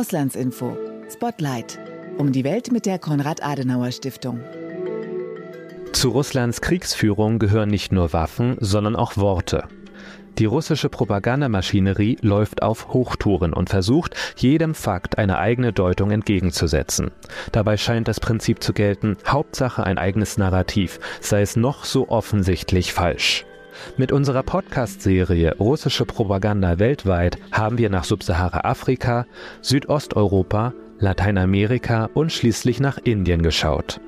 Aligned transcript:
Auslandsinfo. 0.00 0.78
Spotlight. 1.12 1.78
Um 2.16 2.32
die 2.32 2.42
Welt 2.42 2.72
mit 2.72 2.86
der 2.86 2.98
Konrad-Adenauer-Stiftung. 2.98 4.40
Zu 5.92 6.08
Russlands 6.08 6.62
Kriegsführung 6.62 7.38
gehören 7.38 7.68
nicht 7.68 7.92
nur 7.92 8.14
Waffen, 8.14 8.56
sondern 8.60 8.96
auch 8.96 9.18
Worte. 9.18 9.64
Die 10.38 10.46
russische 10.46 10.88
Propagandamaschinerie 10.88 12.16
läuft 12.22 12.62
auf 12.62 12.94
Hochtouren 12.94 13.52
und 13.52 13.68
versucht, 13.68 14.16
jedem 14.38 14.74
Fakt 14.74 15.18
eine 15.18 15.36
eigene 15.36 15.74
Deutung 15.74 16.12
entgegenzusetzen. 16.12 17.10
Dabei 17.52 17.76
scheint 17.76 18.08
das 18.08 18.20
Prinzip 18.20 18.62
zu 18.62 18.72
gelten, 18.72 19.18
Hauptsache 19.26 19.84
ein 19.84 19.98
eigenes 19.98 20.38
Narrativ, 20.38 20.98
sei 21.20 21.42
es 21.42 21.56
noch 21.56 21.84
so 21.84 22.08
offensichtlich 22.08 22.94
falsch. 22.94 23.44
Mit 23.96 24.12
unserer 24.12 24.42
Podcast-Serie 24.42 25.56
Russische 25.58 26.04
Propaganda 26.04 26.78
weltweit 26.78 27.38
haben 27.52 27.78
wir 27.78 27.90
nach 27.90 28.04
Subsahara-Afrika, 28.04 29.26
Südosteuropa, 29.60 30.72
Lateinamerika 30.98 32.10
und 32.14 32.32
schließlich 32.32 32.80
nach 32.80 32.98
Indien 32.98 33.42
geschaut. 33.42 34.00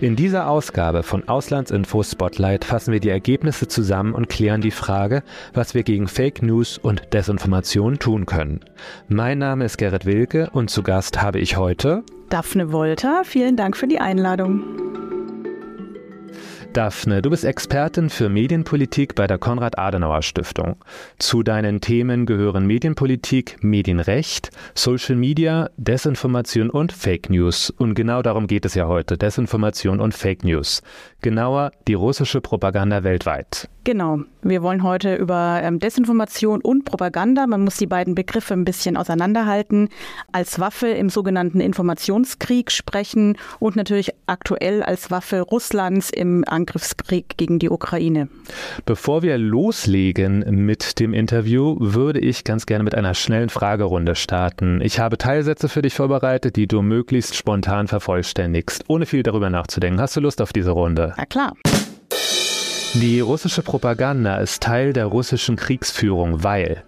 In 0.00 0.16
dieser 0.16 0.48
Ausgabe 0.48 1.02
von 1.02 1.28
Auslandsinfo 1.28 2.02
Spotlight 2.02 2.64
fassen 2.64 2.92
wir 2.92 3.00
die 3.00 3.08
Ergebnisse 3.08 3.68
zusammen 3.68 4.14
und 4.14 4.28
klären 4.28 4.60
die 4.60 4.70
Frage, 4.70 5.22
was 5.54 5.74
wir 5.74 5.82
gegen 5.82 6.08
Fake 6.08 6.42
News 6.42 6.78
und 6.78 7.12
Desinformation 7.12 7.98
tun 7.98 8.26
können. 8.26 8.60
Mein 9.08 9.38
Name 9.38 9.64
ist 9.64 9.78
Gerrit 9.78 10.06
Wilke 10.06 10.50
und 10.52 10.70
zu 10.70 10.82
Gast 10.82 11.22
habe 11.22 11.38
ich 11.38 11.56
heute 11.56 12.02
Daphne 12.28 12.72
Wolter. 12.72 13.22
Vielen 13.24 13.56
Dank 13.56 13.76
für 13.76 13.86
die 13.86 14.00
Einladung. 14.00 14.91
Daphne, 16.72 17.20
du 17.20 17.28
bist 17.28 17.44
Expertin 17.44 18.08
für 18.08 18.30
Medienpolitik 18.30 19.14
bei 19.14 19.26
der 19.26 19.36
Konrad-Adenauer-Stiftung. 19.36 20.76
Zu 21.18 21.42
deinen 21.42 21.82
Themen 21.82 22.24
gehören 22.24 22.66
Medienpolitik, 22.66 23.62
Medienrecht, 23.62 24.50
Social 24.74 25.16
Media, 25.16 25.68
Desinformation 25.76 26.70
und 26.70 26.90
Fake 26.92 27.28
News. 27.28 27.68
Und 27.68 27.94
genau 27.94 28.22
darum 28.22 28.46
geht 28.46 28.64
es 28.64 28.74
ja 28.74 28.88
heute, 28.88 29.18
Desinformation 29.18 30.00
und 30.00 30.14
Fake 30.14 30.44
News. 30.44 30.82
Genauer 31.20 31.72
die 31.88 31.94
russische 31.94 32.40
Propaganda 32.40 33.04
weltweit. 33.04 33.68
Genau. 33.84 34.20
Wir 34.42 34.62
wollen 34.62 34.84
heute 34.84 35.16
über 35.16 35.60
ähm, 35.62 35.80
Desinformation 35.80 36.60
und 36.60 36.84
Propaganda, 36.84 37.48
man 37.48 37.62
muss 37.62 37.76
die 37.76 37.86
beiden 37.86 38.14
Begriffe 38.14 38.54
ein 38.54 38.64
bisschen 38.64 38.96
auseinanderhalten, 38.96 39.88
als 40.30 40.60
Waffe 40.60 40.88
im 40.88 41.08
sogenannten 41.08 41.60
Informationskrieg 41.60 42.70
sprechen 42.70 43.36
und 43.58 43.74
natürlich 43.74 44.10
aktuell 44.26 44.84
als 44.84 45.10
Waffe 45.10 45.40
Russlands 45.40 46.10
im 46.10 46.44
Angriffskrieg 46.62 47.36
gegen 47.36 47.58
die 47.58 47.70
Ukraine. 47.70 48.28
Bevor 48.86 49.22
wir 49.22 49.36
loslegen 49.36 50.64
mit 50.64 51.00
dem 51.00 51.12
Interview, 51.12 51.76
würde 51.80 52.20
ich 52.20 52.44
ganz 52.44 52.66
gerne 52.66 52.84
mit 52.84 52.94
einer 52.94 53.14
schnellen 53.14 53.48
Fragerunde 53.48 54.14
starten. 54.14 54.80
Ich 54.80 55.00
habe 55.00 55.18
Teilsätze 55.18 55.68
für 55.68 55.82
dich 55.82 55.94
vorbereitet, 55.94 56.54
die 56.54 56.68
du 56.68 56.82
möglichst 56.82 57.34
spontan 57.34 57.88
vervollständigst, 57.88 58.84
ohne 58.86 59.06
viel 59.06 59.24
darüber 59.24 59.50
nachzudenken. 59.50 60.00
Hast 60.00 60.16
du 60.16 60.20
Lust 60.20 60.40
auf 60.40 60.52
diese 60.52 60.70
Runde? 60.70 61.14
Na 61.16 61.26
klar. 61.26 61.52
Die 62.94 63.20
russische 63.20 63.62
Propaganda 63.62 64.36
ist 64.36 64.62
Teil 64.62 64.92
der 64.92 65.06
russischen 65.06 65.56
Kriegsführung, 65.56 66.44
weil 66.44 66.84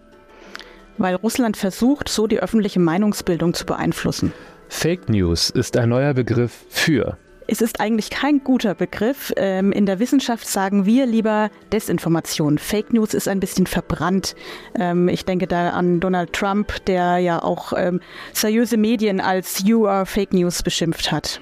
weil 0.97 1.16
Russland 1.16 1.56
versucht, 1.56 2.09
so 2.09 2.28
die 2.28 2.38
öffentliche 2.38 2.78
Meinungsbildung 2.78 3.53
zu 3.53 3.66
beeinflussen. 3.66 4.33
Fake 4.69 5.09
News 5.09 5.50
ist 5.50 5.77
ein 5.77 5.88
neuer 5.88 6.14
Begriff 6.14 6.66
für 6.69 7.19
es 7.47 7.61
ist 7.61 7.81
eigentlich 7.81 8.11
kein 8.11 8.42
guter 8.42 8.75
Begriff. 8.75 9.33
Ähm, 9.37 9.73
in 9.73 9.87
der 9.87 9.98
Wissenschaft 9.98 10.47
sagen 10.47 10.87
wir 10.87 11.06
lieber 11.06 11.50
Desinformation. 11.73 12.59
Fake 12.59 12.92
News 12.92 13.14
ist 13.14 13.28
ein 13.28 13.41
bisschen 13.41 13.67
verbrannt. 13.67 14.34
Ähm, 14.78 15.09
ich 15.09 15.25
denke 15.25 15.47
da 15.47 15.70
an 15.70 16.00
Donald 16.00 16.33
Trump, 16.33 16.84
der 16.87 17.19
ja 17.19 17.42
auch 17.42 17.72
ähm, 17.77 18.00
seriöse 18.33 18.77
Medien 18.77 19.20
als 19.20 19.62
You 19.65 19.87
are 19.87 20.06
Fake 20.06 20.33
News 20.33 20.62
beschimpft 20.62 21.12
hat. 21.12 21.41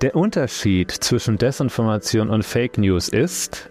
Der 0.00 0.16
Unterschied 0.16 0.90
zwischen 0.90 1.36
Desinformation 1.36 2.30
und 2.30 2.42
Fake 2.42 2.78
News 2.78 3.08
ist? 3.08 3.68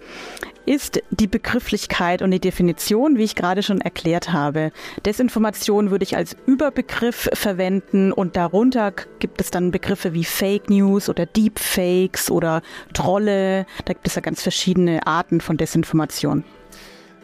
Ist 0.67 1.01
die 1.11 1.27
Begrifflichkeit 1.27 2.21
und 2.21 2.31
die 2.31 2.39
Definition, 2.39 3.17
wie 3.17 3.23
ich 3.23 3.35
gerade 3.35 3.63
schon 3.63 3.79
erklärt 3.81 4.33
habe. 4.33 4.71
Desinformation 5.05 5.91
würde 5.91 6.03
ich 6.03 6.17
als 6.17 6.35
Überbegriff 6.45 7.29
verwenden 7.33 8.11
und 8.11 8.35
darunter 8.35 8.91
gibt 9.19 9.39
es 9.39 9.49
dann 9.49 9.71
Begriffe 9.71 10.13
wie 10.13 10.25
Fake 10.25 10.69
News 10.69 11.09
oder 11.09 11.25
Deepfakes 11.25 12.29
oder 12.29 12.61
Trolle. 12.93 13.65
Da 13.85 13.93
gibt 13.93 14.07
es 14.07 14.15
ja 14.15 14.21
ganz 14.21 14.43
verschiedene 14.43 15.07
Arten 15.07 15.39
von 15.39 15.57
Desinformation. 15.57 16.43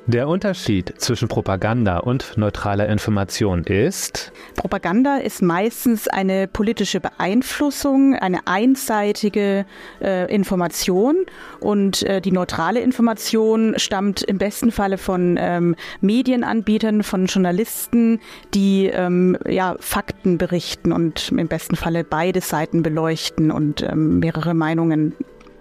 Der 0.05 0.27
Unterschied 0.27 0.93
zwischen 0.97 1.29
Propaganda 1.29 1.99
und 1.99 2.37
neutraler 2.37 2.89
Information 2.89 3.63
ist? 3.63 4.33
Propaganda 4.57 5.15
ist 5.15 5.41
meistens 5.41 6.09
eine 6.09 6.49
politische 6.49 6.99
Beeinflussung, 6.99 8.13
eine 8.13 8.45
einseitige 8.45 9.65
äh, 10.01 10.33
Information 10.33 11.15
und 11.61 12.03
äh, 12.03 12.19
die 12.19 12.33
neutrale 12.33 12.81
Information 12.81 13.75
stammt 13.77 14.21
im 14.23 14.39
besten 14.39 14.73
Falle 14.73 14.97
von 14.97 15.37
ähm, 15.39 15.77
Medienanbietern, 16.01 17.03
von 17.03 17.27
Journalisten, 17.27 18.19
die 18.53 18.87
ähm, 18.87 19.37
ja, 19.47 19.77
Fakten 19.79 20.37
berichten 20.37 20.91
und 20.91 21.29
im 21.31 21.47
besten 21.47 21.77
Falle 21.77 22.03
beide 22.03 22.41
Seiten 22.41 22.83
beleuchten 22.83 23.51
und 23.51 23.81
ähm, 23.81 24.19
mehrere 24.19 24.53
Meinungen 24.53 25.15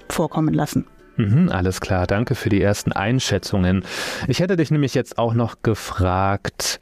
vorkommen 0.09 0.53
lassen. 0.53 0.87
Mhm, 1.17 1.51
alles 1.51 1.81
klar, 1.81 2.07
danke 2.07 2.35
für 2.35 2.49
die 2.49 2.63
ersten 2.63 2.93
Einschätzungen. 2.93 3.85
Ich 4.29 4.41
hätte 4.41 4.57
dich 4.57 4.71
nämlich 4.71 4.95
jetzt 4.95 5.19
auch 5.19 5.35
noch 5.35 5.57
gefragt, 5.63 6.81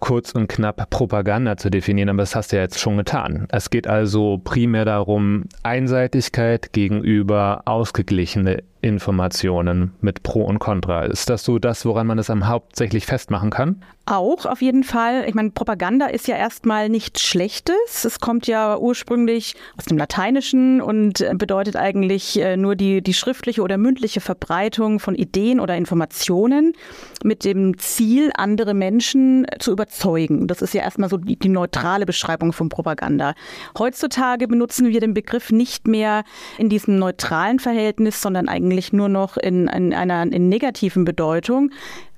kurz 0.00 0.32
und 0.32 0.48
knapp 0.48 0.90
Propaganda 0.90 1.56
zu 1.56 1.70
definieren, 1.70 2.10
aber 2.10 2.18
das 2.18 2.36
hast 2.36 2.52
du 2.52 2.56
ja 2.56 2.62
jetzt 2.62 2.78
schon 2.78 2.98
getan. 2.98 3.46
Es 3.50 3.70
geht 3.70 3.86
also 3.86 4.38
primär 4.42 4.84
darum, 4.84 5.44
Einseitigkeit 5.62 6.74
gegenüber 6.74 7.62
ausgeglichene 7.64 8.64
Informationen 8.84 9.94
mit 10.02 10.22
Pro 10.22 10.44
und 10.44 10.58
Contra. 10.58 11.04
Ist 11.04 11.30
das 11.30 11.42
so 11.42 11.58
das, 11.58 11.86
woran 11.86 12.06
man 12.06 12.18
es 12.18 12.28
am 12.28 12.46
hauptsächlich 12.46 13.06
festmachen 13.06 13.48
kann? 13.48 13.82
Auch 14.06 14.44
auf 14.44 14.60
jeden 14.60 14.84
Fall. 14.84 15.24
Ich 15.26 15.34
meine, 15.34 15.50
Propaganda 15.50 16.04
ist 16.06 16.28
ja 16.28 16.36
erstmal 16.36 16.90
nichts 16.90 17.22
Schlechtes. 17.22 18.04
Es 18.04 18.20
kommt 18.20 18.46
ja 18.46 18.76
ursprünglich 18.76 19.54
aus 19.78 19.86
dem 19.86 19.96
Lateinischen 19.96 20.82
und 20.82 21.24
bedeutet 21.38 21.76
eigentlich 21.76 22.38
äh, 22.38 22.58
nur 22.58 22.76
die, 22.76 23.00
die 23.00 23.14
schriftliche 23.14 23.62
oder 23.62 23.78
mündliche 23.78 24.20
Verbreitung 24.20 25.00
von 25.00 25.14
Ideen 25.14 25.58
oder 25.58 25.74
Informationen 25.74 26.74
mit 27.24 27.46
dem 27.46 27.78
Ziel, 27.78 28.30
andere 28.36 28.74
Menschen 28.74 29.46
zu 29.58 29.72
überzeugen. 29.72 30.48
Das 30.48 30.60
ist 30.60 30.74
ja 30.74 30.82
erstmal 30.82 31.08
so 31.08 31.16
die, 31.16 31.38
die 31.38 31.48
neutrale 31.48 32.04
Beschreibung 32.04 32.52
von 32.52 32.68
Propaganda. 32.68 33.32
Heutzutage 33.78 34.46
benutzen 34.46 34.90
wir 34.90 35.00
den 35.00 35.14
Begriff 35.14 35.50
nicht 35.50 35.88
mehr 35.88 36.24
in 36.58 36.68
diesem 36.68 36.98
neutralen 36.98 37.58
Verhältnis, 37.58 38.20
sondern 38.20 38.50
eigentlich 38.50 38.73
eigentlich 38.74 38.92
nur 38.92 39.08
noch 39.08 39.36
in, 39.36 39.68
in 39.68 39.94
einer 39.94 40.22
in 40.22 40.48
negativen 40.48 41.04
Bedeutung. 41.04 41.70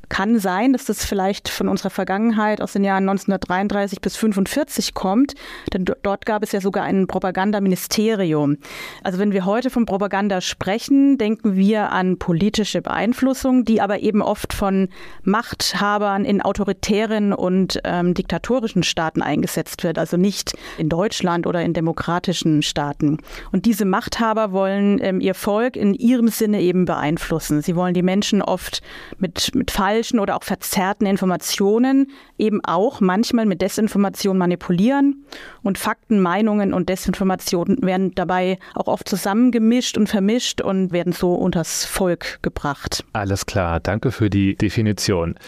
Kann 0.08 0.38
sein, 0.38 0.72
dass 0.72 0.84
das 0.84 1.04
vielleicht 1.04 1.48
von 1.48 1.68
unserer 1.68 1.90
Vergangenheit 1.90 2.60
aus 2.60 2.74
den 2.74 2.84
Jahren 2.84 3.08
1933 3.08 4.00
bis 4.00 4.14
1945 4.14 4.94
kommt, 4.94 5.34
denn 5.72 5.84
dort 6.02 6.26
gab 6.26 6.44
es 6.44 6.52
ja 6.52 6.60
sogar 6.60 6.84
ein 6.84 7.08
Propagandaministerium. 7.08 8.58
Also 9.02 9.18
wenn 9.18 9.32
wir 9.32 9.44
heute 9.44 9.68
von 9.68 9.84
Propaganda 9.84 10.40
sprechen, 10.40 11.18
denken 11.18 11.56
wir 11.56 11.90
an 11.90 12.18
politische 12.18 12.82
Beeinflussung, 12.82 13.64
die 13.64 13.80
aber 13.80 13.98
eben 13.98 14.22
oft 14.22 14.52
von 14.52 14.90
Machthabern 15.24 16.24
in 16.24 16.40
autoritären 16.40 17.32
und 17.32 17.80
ähm, 17.82 18.14
diktatorischen 18.14 18.84
Staaten 18.84 19.22
eingesetzt 19.22 19.82
wird, 19.82 19.98
also 19.98 20.16
nicht 20.16 20.56
in 20.78 20.88
Deutschland 20.88 21.48
oder 21.48 21.62
in 21.62 21.72
demokratischen 21.72 22.62
Staaten. 22.62 23.18
Und 23.50 23.66
diese 23.66 23.84
Machthaber 23.84 24.52
wollen 24.52 25.00
ähm, 25.02 25.20
ihr 25.20 25.34
Volk 25.34 25.74
in 25.74 25.94
ihrem 25.94 26.28
Sinne 26.28 26.60
eben 26.60 26.84
beeinflussen. 26.84 27.60
Sie 27.60 27.74
wollen 27.74 27.94
die 27.94 28.02
Menschen 28.02 28.40
oft 28.40 28.82
mit, 29.18 29.52
mit 29.54 29.72
Fallen 29.72 29.95
falschen 29.96 30.18
oder 30.18 30.36
auch 30.36 30.42
verzerrten 30.42 31.06
Informationen 31.06 32.10
eben 32.36 32.60
auch 32.64 33.00
manchmal 33.00 33.46
mit 33.46 33.62
Desinformation 33.62 34.36
manipulieren. 34.36 35.24
Und 35.62 35.78
Fakten, 35.78 36.20
Meinungen 36.20 36.74
und 36.74 36.90
Desinformation 36.90 37.78
werden 37.80 38.14
dabei 38.14 38.58
auch 38.74 38.88
oft 38.88 39.08
zusammengemischt 39.08 39.96
und 39.96 40.08
vermischt 40.08 40.60
und 40.60 40.92
werden 40.92 41.14
so 41.14 41.34
unters 41.34 41.86
Volk 41.86 42.40
gebracht. 42.42 43.04
Alles 43.14 43.46
klar, 43.46 43.80
danke 43.80 44.12
für 44.12 44.28
die 44.28 44.54
Definition. 44.54 45.38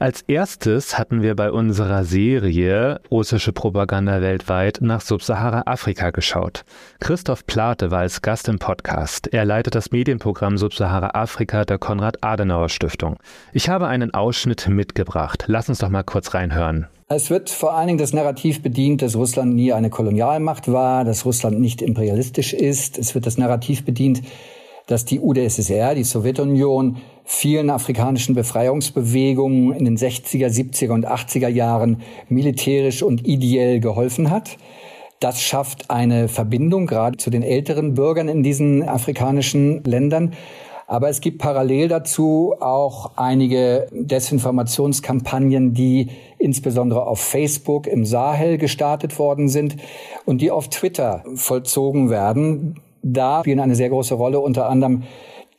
Als 0.00 0.22
erstes 0.22 0.96
hatten 0.96 1.20
wir 1.20 1.36
bei 1.36 1.52
unserer 1.52 2.04
Serie 2.04 3.02
Russische 3.10 3.52
Propaganda 3.52 4.22
weltweit 4.22 4.78
nach 4.80 5.02
Subsahara-Afrika 5.02 6.08
geschaut. 6.08 6.64
Christoph 7.00 7.44
Plate 7.44 7.90
war 7.90 7.98
als 7.98 8.22
Gast 8.22 8.48
im 8.48 8.58
Podcast. 8.58 9.26
Er 9.30 9.44
leitet 9.44 9.74
das 9.74 9.90
Medienprogramm 9.92 10.56
Subsahara-Afrika 10.56 11.66
der 11.66 11.76
Konrad-Adenauer-Stiftung. 11.76 13.18
Ich 13.52 13.68
habe 13.68 13.88
einen 13.88 14.14
Ausschnitt 14.14 14.68
mitgebracht. 14.68 15.44
Lass 15.48 15.68
uns 15.68 15.80
doch 15.80 15.90
mal 15.90 16.02
kurz 16.02 16.32
reinhören. 16.32 16.86
Es 17.08 17.28
wird 17.28 17.50
vor 17.50 17.74
allen 17.74 17.88
Dingen 17.88 17.98
das 17.98 18.14
Narrativ 18.14 18.62
bedient, 18.62 19.02
dass 19.02 19.16
Russland 19.16 19.54
nie 19.54 19.74
eine 19.74 19.90
Kolonialmacht 19.90 20.72
war, 20.72 21.04
dass 21.04 21.26
Russland 21.26 21.60
nicht 21.60 21.82
imperialistisch 21.82 22.54
ist. 22.54 22.96
Es 22.96 23.14
wird 23.14 23.26
das 23.26 23.36
Narrativ 23.36 23.84
bedient, 23.84 24.22
dass 24.90 25.04
die 25.04 25.20
UdSSR, 25.20 25.94
die 25.94 26.02
Sowjetunion, 26.02 26.96
vielen 27.24 27.70
afrikanischen 27.70 28.34
Befreiungsbewegungen 28.34 29.72
in 29.72 29.84
den 29.84 29.96
60er, 29.96 30.48
70er 30.48 30.90
und 30.90 31.06
80er 31.06 31.46
Jahren 31.46 32.02
militärisch 32.28 33.04
und 33.04 33.24
ideell 33.24 33.78
geholfen 33.78 34.30
hat. 34.30 34.58
Das 35.20 35.40
schafft 35.40 35.90
eine 35.90 36.26
Verbindung 36.26 36.86
gerade 36.86 37.18
zu 37.18 37.30
den 37.30 37.44
älteren 37.44 37.94
Bürgern 37.94 38.28
in 38.28 38.42
diesen 38.42 38.82
afrikanischen 38.82 39.84
Ländern. 39.84 40.32
Aber 40.88 41.08
es 41.08 41.20
gibt 41.20 41.38
parallel 41.38 41.86
dazu 41.86 42.56
auch 42.58 43.12
einige 43.14 43.86
Desinformationskampagnen, 43.92 45.72
die 45.72 46.08
insbesondere 46.36 47.06
auf 47.06 47.20
Facebook 47.20 47.86
im 47.86 48.04
Sahel 48.04 48.58
gestartet 48.58 49.20
worden 49.20 49.48
sind 49.48 49.76
und 50.24 50.40
die 50.40 50.50
auf 50.50 50.68
Twitter 50.68 51.22
vollzogen 51.36 52.10
werden. 52.10 52.80
Da 53.02 53.40
spielen 53.40 53.60
eine 53.60 53.74
sehr 53.74 53.88
große 53.88 54.14
Rolle 54.14 54.40
unter 54.40 54.68
anderem 54.68 55.04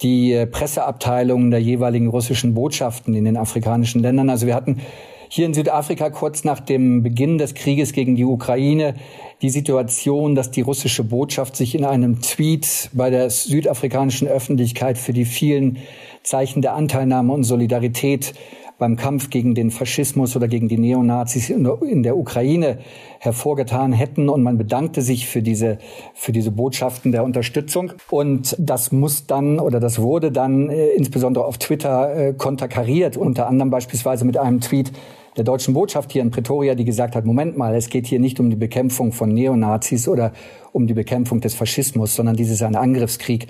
die 0.02 0.46
Presseabteilungen 0.52 1.52
der 1.52 1.62
jeweiligen 1.62 2.08
russischen 2.08 2.54
Botschaften 2.54 3.14
in 3.14 3.26
den 3.26 3.38
afrikanischen 3.38 4.02
Ländern. 4.02 4.30
Also 4.30 4.48
wir 4.48 4.56
hatten 4.56 4.82
hier 5.30 5.46
in 5.46 5.54
Südafrika 5.54 6.10
kurz 6.10 6.44
nach 6.44 6.60
dem 6.60 7.04
Beginn 7.04 7.38
des 7.38 7.54
Krieges 7.54 7.94
gegen 7.94 8.16
die 8.16 8.26
Ukraine 8.26 8.96
die 9.42 9.50
Situation, 9.50 10.36
dass 10.36 10.52
die 10.52 10.60
russische 10.60 11.04
Botschaft 11.04 11.56
sich 11.56 11.74
in 11.74 11.86
einem 11.86 12.20
Tweet 12.22 12.90
bei 12.94 13.10
der 13.10 13.30
südafrikanischen 13.30 14.28
Öffentlichkeit 14.28 14.98
für 14.98 15.14
die 15.14 15.24
vielen 15.24 15.78
Zeichen 16.24 16.62
der 16.62 16.74
Anteilnahme 16.74 17.32
und 17.32 17.44
Solidarität 17.44 18.34
beim 18.82 18.96
Kampf 18.96 19.30
gegen 19.30 19.54
den 19.54 19.70
Faschismus 19.70 20.36
oder 20.36 20.48
gegen 20.48 20.68
die 20.68 20.80
Neonazis 20.80 21.52
in 21.52 22.02
der 22.02 22.18
Ukraine 22.18 22.80
hervorgetan 23.20 23.94
hätten. 23.94 24.28
Und 24.28 24.42
man 24.42 24.58
bedankte 24.58 25.04
sich 25.04 25.28
für 25.28 25.44
diese, 25.44 25.78
für 26.16 26.32
diese 26.32 26.50
Botschaften 26.50 27.12
der 27.12 27.24
Unterstützung. 27.24 27.94
Und 28.10 28.56
das 28.58 28.92
muss 28.92 29.28
dann 29.28 29.60
oder 29.60 29.80
das 29.80 30.00
wurde 30.00 30.32
dann 30.32 30.72
äh, 30.72 30.88
insbesondere 30.94 31.46
auf 31.46 31.60
Twitter 31.60 32.16
äh, 32.30 32.34
konterkariert, 32.34 33.18
unter 33.18 33.48
anderem 33.48 33.70
beispielsweise 33.70 34.26
mit 34.26 34.38
einem 34.38 34.62
Tweet, 34.62 34.92
der 35.38 35.44
deutschen 35.44 35.76
Botschaft 35.76 36.12
hier 36.12 36.24
in 36.24 36.32
Pretoria, 36.32 36.74
die 36.74 36.84
gesagt 36.84 37.16
hat, 37.16 37.24
Moment 37.24 37.56
mal, 37.56 37.76
es 37.76 37.88
geht 37.88 38.08
hier 38.08 38.20
nicht 38.20 38.40
um 38.40 38.50
die 38.50 38.56
Bekämpfung 38.56 39.12
von 39.12 39.32
Neonazis 39.32 40.08
oder 40.08 40.34
um 40.72 40.88
die 40.88 40.96
Bekämpfung 40.96 41.40
des 41.40 41.54
Faschismus, 41.54 42.16
sondern 42.16 42.36
dies 42.36 42.50
ist 42.50 42.64
ein 42.64 42.76
Angriffskrieg, 42.76 43.46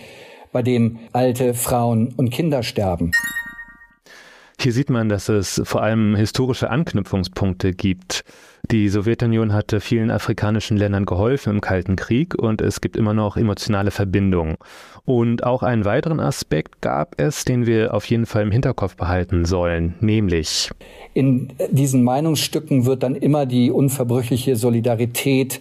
bei 0.51 0.61
dem 0.61 0.99
alte 1.13 1.53
Frauen 1.53 2.13
und 2.17 2.31
Kinder 2.31 2.63
sterben. 2.63 3.11
Hier 4.61 4.73
sieht 4.73 4.91
man, 4.91 5.09
dass 5.09 5.27
es 5.27 5.59
vor 5.65 5.81
allem 5.81 6.15
historische 6.15 6.69
Anknüpfungspunkte 6.69 7.71
gibt. 7.71 8.23
Die 8.69 8.89
Sowjetunion 8.89 9.53
hatte 9.53 9.81
vielen 9.81 10.11
afrikanischen 10.11 10.77
Ländern 10.77 11.05
geholfen 11.05 11.49
im 11.49 11.61
Kalten 11.61 11.95
Krieg 11.95 12.35
und 12.35 12.61
es 12.61 12.79
gibt 12.79 12.95
immer 12.95 13.15
noch 13.15 13.37
emotionale 13.37 13.89
Verbindungen. 13.89 14.57
Und 15.03 15.43
auch 15.43 15.63
einen 15.63 15.83
weiteren 15.83 16.19
Aspekt 16.19 16.79
gab 16.79 17.19
es, 17.19 17.43
den 17.43 17.65
wir 17.65 17.95
auf 17.95 18.05
jeden 18.05 18.27
Fall 18.27 18.43
im 18.43 18.51
Hinterkopf 18.51 18.95
behalten 18.97 19.45
sollen, 19.45 19.95
nämlich 19.99 20.69
in 21.15 21.51
diesen 21.71 22.03
Meinungsstücken 22.03 22.85
wird 22.85 23.01
dann 23.01 23.15
immer 23.15 23.47
die 23.47 23.71
unverbrüchliche 23.71 24.55
Solidarität 24.55 25.59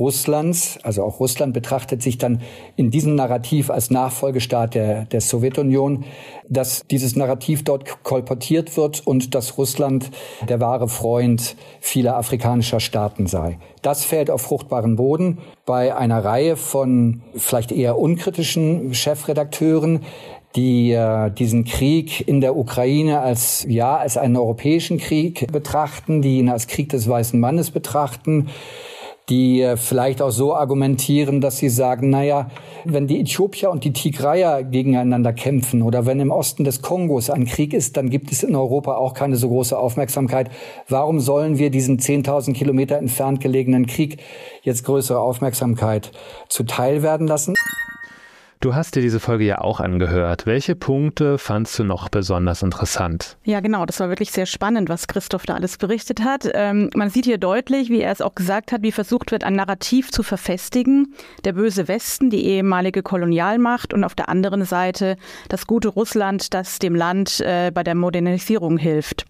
Russlands, 0.00 0.78
also 0.82 1.04
auch 1.04 1.20
Russland 1.20 1.52
betrachtet 1.52 2.02
sich 2.02 2.16
dann 2.18 2.40
in 2.74 2.90
diesem 2.90 3.14
Narrativ 3.14 3.70
als 3.70 3.90
Nachfolgestaat 3.90 4.74
der, 4.74 5.04
der 5.04 5.20
Sowjetunion, 5.20 6.04
dass 6.48 6.82
dieses 6.90 7.14
Narrativ 7.14 7.62
dort 7.62 8.02
kolportiert 8.02 8.76
wird 8.76 9.06
und 9.06 9.34
dass 9.34 9.58
Russland 9.58 10.10
der 10.48 10.58
wahre 10.58 10.88
Freund 10.88 11.54
vieler 11.80 12.16
afrikanischer 12.16 12.80
Staaten 12.80 13.26
sei. 13.26 13.58
Das 13.82 14.04
fällt 14.04 14.30
auf 14.30 14.42
fruchtbaren 14.42 14.96
Boden 14.96 15.38
bei 15.66 15.94
einer 15.94 16.24
Reihe 16.24 16.56
von 16.56 17.22
vielleicht 17.36 17.70
eher 17.70 17.98
unkritischen 17.98 18.94
Chefredakteuren, 18.94 20.00
die 20.56 20.92
äh, 20.92 21.30
diesen 21.30 21.64
Krieg 21.64 22.26
in 22.26 22.40
der 22.40 22.56
Ukraine 22.56 23.20
als 23.20 23.64
ja 23.68 23.96
als 23.96 24.16
einen 24.16 24.36
europäischen 24.36 24.98
Krieg 24.98 25.50
betrachten, 25.52 26.22
die 26.22 26.38
ihn 26.38 26.48
als 26.48 26.66
Krieg 26.66 26.88
des 26.88 27.08
weißen 27.08 27.38
Mannes 27.38 27.70
betrachten, 27.70 28.48
die 29.30 29.62
äh, 29.62 29.76
vielleicht 29.76 30.20
auch 30.20 30.30
so 30.30 30.54
argumentieren, 30.54 31.40
dass 31.40 31.58
sie 31.58 31.68
sagen, 31.68 32.10
naja, 32.10 32.50
wenn 32.84 33.06
die 33.06 33.20
Äthiopier 33.20 33.70
und 33.70 33.84
die 33.84 33.92
Tigrayer 33.92 34.64
gegeneinander 34.64 35.32
kämpfen 35.32 35.82
oder 35.82 36.04
wenn 36.04 36.20
im 36.20 36.32
Osten 36.32 36.64
des 36.64 36.82
Kongos 36.82 37.30
ein 37.30 37.46
Krieg 37.46 37.72
ist, 37.72 37.96
dann 37.96 38.10
gibt 38.10 38.32
es 38.32 38.42
in 38.42 38.56
Europa 38.56 38.96
auch 38.96 39.14
keine 39.14 39.36
so 39.36 39.48
große 39.48 39.78
Aufmerksamkeit. 39.78 40.50
Warum 40.88 41.20
sollen 41.20 41.58
wir 41.58 41.70
diesen 41.70 41.98
10.000 41.98 42.52
Kilometer 42.52 42.98
entfernt 42.98 43.40
gelegenen 43.40 43.86
Krieg 43.86 44.18
jetzt 44.62 44.84
größere 44.84 45.20
Aufmerksamkeit 45.20 46.10
zuteil 46.48 47.02
werden 47.02 47.26
lassen? 47.26 47.54
Du 48.62 48.74
hast 48.74 48.94
dir 48.94 49.00
diese 49.00 49.20
Folge 49.20 49.44
ja 49.44 49.62
auch 49.62 49.80
angehört. 49.80 50.44
Welche 50.44 50.76
Punkte 50.76 51.38
fandst 51.38 51.78
du 51.78 51.84
noch 51.84 52.10
besonders 52.10 52.62
interessant? 52.62 53.38
Ja, 53.42 53.60
genau. 53.60 53.86
Das 53.86 54.00
war 54.00 54.10
wirklich 54.10 54.32
sehr 54.32 54.44
spannend, 54.44 54.90
was 54.90 55.08
Christoph 55.08 55.46
da 55.46 55.54
alles 55.54 55.78
berichtet 55.78 56.22
hat. 56.22 56.46
Ähm, 56.52 56.90
man 56.94 57.08
sieht 57.08 57.24
hier 57.24 57.38
deutlich, 57.38 57.88
wie 57.88 58.02
er 58.02 58.12
es 58.12 58.20
auch 58.20 58.34
gesagt 58.34 58.72
hat, 58.72 58.82
wie 58.82 58.92
versucht 58.92 59.32
wird, 59.32 59.44
ein 59.44 59.54
Narrativ 59.54 60.10
zu 60.10 60.22
verfestigen. 60.22 61.14
Der 61.46 61.54
böse 61.54 61.88
Westen, 61.88 62.28
die 62.28 62.44
ehemalige 62.44 63.02
Kolonialmacht 63.02 63.94
und 63.94 64.04
auf 64.04 64.14
der 64.14 64.28
anderen 64.28 64.66
Seite 64.66 65.16
das 65.48 65.66
gute 65.66 65.88
Russland, 65.88 66.52
das 66.52 66.78
dem 66.78 66.94
Land 66.94 67.40
äh, 67.40 67.70
bei 67.72 67.82
der 67.82 67.94
Modernisierung 67.94 68.76
hilft. 68.76 69.24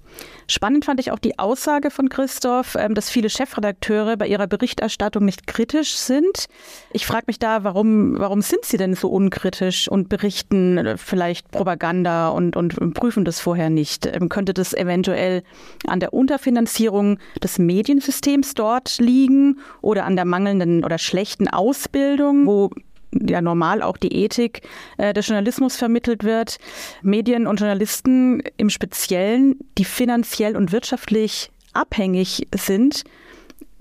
Spannend 0.50 0.84
fand 0.84 0.98
ich 0.98 1.12
auch 1.12 1.20
die 1.20 1.38
Aussage 1.38 1.92
von 1.92 2.08
Christoph, 2.08 2.74
ähm, 2.74 2.96
dass 2.96 3.08
viele 3.08 3.30
Chefredakteure 3.30 4.16
bei 4.16 4.26
ihrer 4.26 4.48
Berichterstattung 4.48 5.24
nicht 5.24 5.46
kritisch 5.46 5.94
sind. 5.94 6.46
Ich 6.92 7.06
frage 7.06 7.26
mich 7.28 7.38
da, 7.38 7.62
warum, 7.62 8.18
warum 8.18 8.42
sind 8.42 8.64
sie 8.64 8.76
denn 8.76 8.94
so 8.94 9.10
unkritisch 9.10 9.86
und 9.86 10.08
berichten 10.08 10.76
äh, 10.78 10.96
vielleicht 10.96 11.52
Propaganda 11.52 12.30
und, 12.30 12.56
und 12.56 12.94
prüfen 12.94 13.24
das 13.24 13.38
vorher 13.38 13.70
nicht? 13.70 14.06
Ähm, 14.06 14.28
könnte 14.28 14.52
das 14.52 14.74
eventuell 14.74 15.44
an 15.86 16.00
der 16.00 16.12
Unterfinanzierung 16.12 17.20
des 17.40 17.60
Mediensystems 17.60 18.54
dort 18.54 18.98
liegen 18.98 19.60
oder 19.82 20.04
an 20.04 20.16
der 20.16 20.24
mangelnden 20.24 20.84
oder 20.84 20.98
schlechten 20.98 21.46
Ausbildung, 21.46 22.46
wo 22.46 22.70
ja 23.12 23.40
normal 23.40 23.82
auch 23.82 23.96
die 23.96 24.12
Ethik 24.14 24.62
äh, 24.98 25.12
des 25.12 25.26
Journalismus 25.26 25.76
vermittelt 25.76 26.24
wird. 26.24 26.58
Medien 27.02 27.46
und 27.46 27.60
Journalisten 27.60 28.42
im 28.56 28.70
Speziellen, 28.70 29.56
die 29.78 29.84
finanziell 29.84 30.56
und 30.56 30.72
wirtschaftlich 30.72 31.50
abhängig 31.72 32.46
sind, 32.54 33.04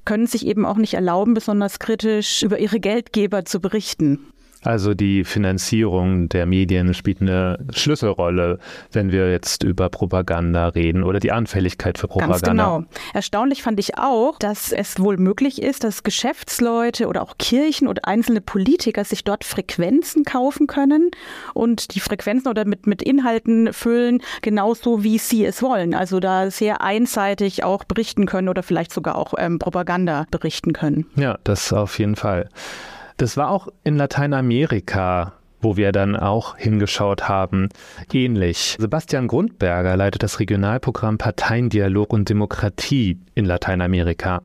können 0.05 0.27
sich 0.27 0.45
eben 0.45 0.65
auch 0.65 0.77
nicht 0.77 0.95
erlauben, 0.95 1.33
besonders 1.33 1.79
kritisch 1.79 2.43
über 2.43 2.59
ihre 2.59 2.79
Geldgeber 2.79 3.45
zu 3.45 3.59
berichten. 3.59 4.31
Also 4.63 4.93
die 4.93 5.23
Finanzierung 5.23 6.27
der 6.27 6.45
Medien 6.45 6.93
spielt 6.93 7.21
eine 7.21 7.59
Schlüsselrolle, 7.71 8.59
wenn 8.91 9.11
wir 9.11 9.31
jetzt 9.31 9.63
über 9.63 9.89
Propaganda 9.89 10.67
reden 10.69 11.03
oder 11.03 11.19
die 11.19 11.31
Anfälligkeit 11.31 11.97
für 11.97 12.07
Propaganda. 12.07 12.37
Ganz 12.39 12.47
genau. 12.47 12.83
Erstaunlich 13.13 13.63
fand 13.63 13.79
ich 13.79 13.97
auch, 13.97 14.37
dass 14.37 14.73
es 14.73 14.99
wohl 14.99 15.17
möglich 15.17 15.61
ist, 15.61 15.85
dass 15.85 16.03
Geschäftsleute 16.03 17.07
oder 17.07 17.21
auch 17.21 17.37
Kirchen 17.37 17.87
oder 17.87 18.05
einzelne 18.05 18.41
Politiker 18.41 19.05
sich 19.05 19.23
dort 19.23 19.45
Frequenzen 19.45 20.25
kaufen 20.25 20.67
können 20.67 21.11
und 21.53 21.95
die 21.95 22.01
Frequenzen 22.01 22.49
oder 22.49 22.65
mit, 22.65 22.85
mit 22.85 23.01
Inhalten 23.01 23.71
füllen, 23.71 24.21
genauso 24.41 25.03
wie 25.03 25.19
sie 25.19 25.45
es 25.45 25.61
wollen. 25.61 25.93
Also 25.93 26.19
da 26.19 26.51
sehr 26.51 26.81
einseitig 26.81 27.63
auch 27.63 27.85
berichten 27.85 28.25
können 28.25 28.49
oder 28.49 28.63
vielleicht 28.63 28.91
sogar 28.91 29.15
auch 29.15 29.33
ähm, 29.37 29.57
Propaganda 29.57 30.25
berichten 30.31 30.73
können. 30.73 31.05
Ja, 31.15 31.37
das 31.45 31.71
auf 31.71 31.97
jeden 31.97 32.17
Fall. 32.17 32.49
Das 33.19 33.35
war 33.35 33.51
auch 33.51 33.67
in 33.83 33.97
Lateinamerika 33.97 35.33
wo 35.61 35.75
wir 35.75 35.91
dann 35.91 36.15
auch 36.15 36.55
hingeschaut 36.55 37.27
haben, 37.27 37.67
ähnlich. 38.13 38.77
Sebastian 38.79 39.27
Grundberger 39.27 39.97
leitet 39.97 40.23
das 40.23 40.39
Regionalprogramm 40.39 41.17
Parteiendialog 41.17 42.13
und 42.13 42.29
Demokratie 42.29 43.19
in 43.35 43.43
Lateinamerika. 43.43 44.41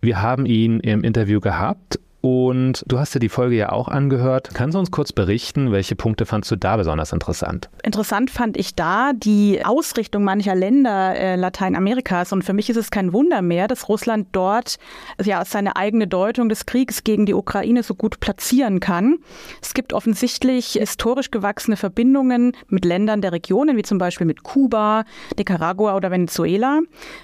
Wir 0.00 0.22
haben 0.22 0.46
ihn 0.46 0.78
im 0.78 1.02
Interview 1.02 1.40
gehabt 1.40 1.98
und 2.24 2.84
du 2.86 2.98
hast 2.98 3.14
dir 3.14 3.18
die 3.18 3.28
Folge 3.28 3.54
ja 3.54 3.70
auch 3.70 3.86
angehört. 3.86 4.48
Kannst 4.54 4.74
du 4.74 4.78
uns 4.78 4.90
kurz 4.90 5.12
berichten, 5.12 5.72
welche 5.72 5.94
Punkte 5.94 6.24
fandst 6.24 6.50
du 6.50 6.56
da 6.56 6.78
besonders 6.78 7.12
interessant? 7.12 7.68
Interessant 7.82 8.30
fand 8.30 8.56
ich 8.56 8.74
da 8.74 9.12
die 9.12 9.62
Ausrichtung 9.62 10.24
mancher 10.24 10.54
Länder 10.54 11.14
äh, 11.14 11.36
Lateinamerikas. 11.36 12.32
Und 12.32 12.42
für 12.42 12.54
mich 12.54 12.70
ist 12.70 12.78
es 12.78 12.90
kein 12.90 13.12
Wunder 13.12 13.42
mehr, 13.42 13.68
dass 13.68 13.90
Russland 13.90 14.28
dort 14.32 14.78
ja 15.22 15.44
seine 15.44 15.76
eigene 15.76 16.06
Deutung 16.06 16.48
des 16.48 16.64
Kriegs 16.64 17.04
gegen 17.04 17.26
die 17.26 17.34
Ukraine 17.34 17.82
so 17.82 17.94
gut 17.94 18.20
platzieren 18.20 18.80
kann. 18.80 19.18
Es 19.60 19.74
gibt 19.74 19.92
offensichtlich 19.92 20.78
historisch 20.80 21.30
gewachsene 21.30 21.76
Verbindungen 21.76 22.52
mit 22.68 22.86
Ländern 22.86 23.20
der 23.20 23.32
Regionen, 23.32 23.76
wie 23.76 23.82
zum 23.82 23.98
Beispiel 23.98 24.26
mit 24.26 24.44
Kuba, 24.44 25.04
Nicaragua 25.36 25.94
oder 25.94 26.10
Venezuela. 26.10 26.80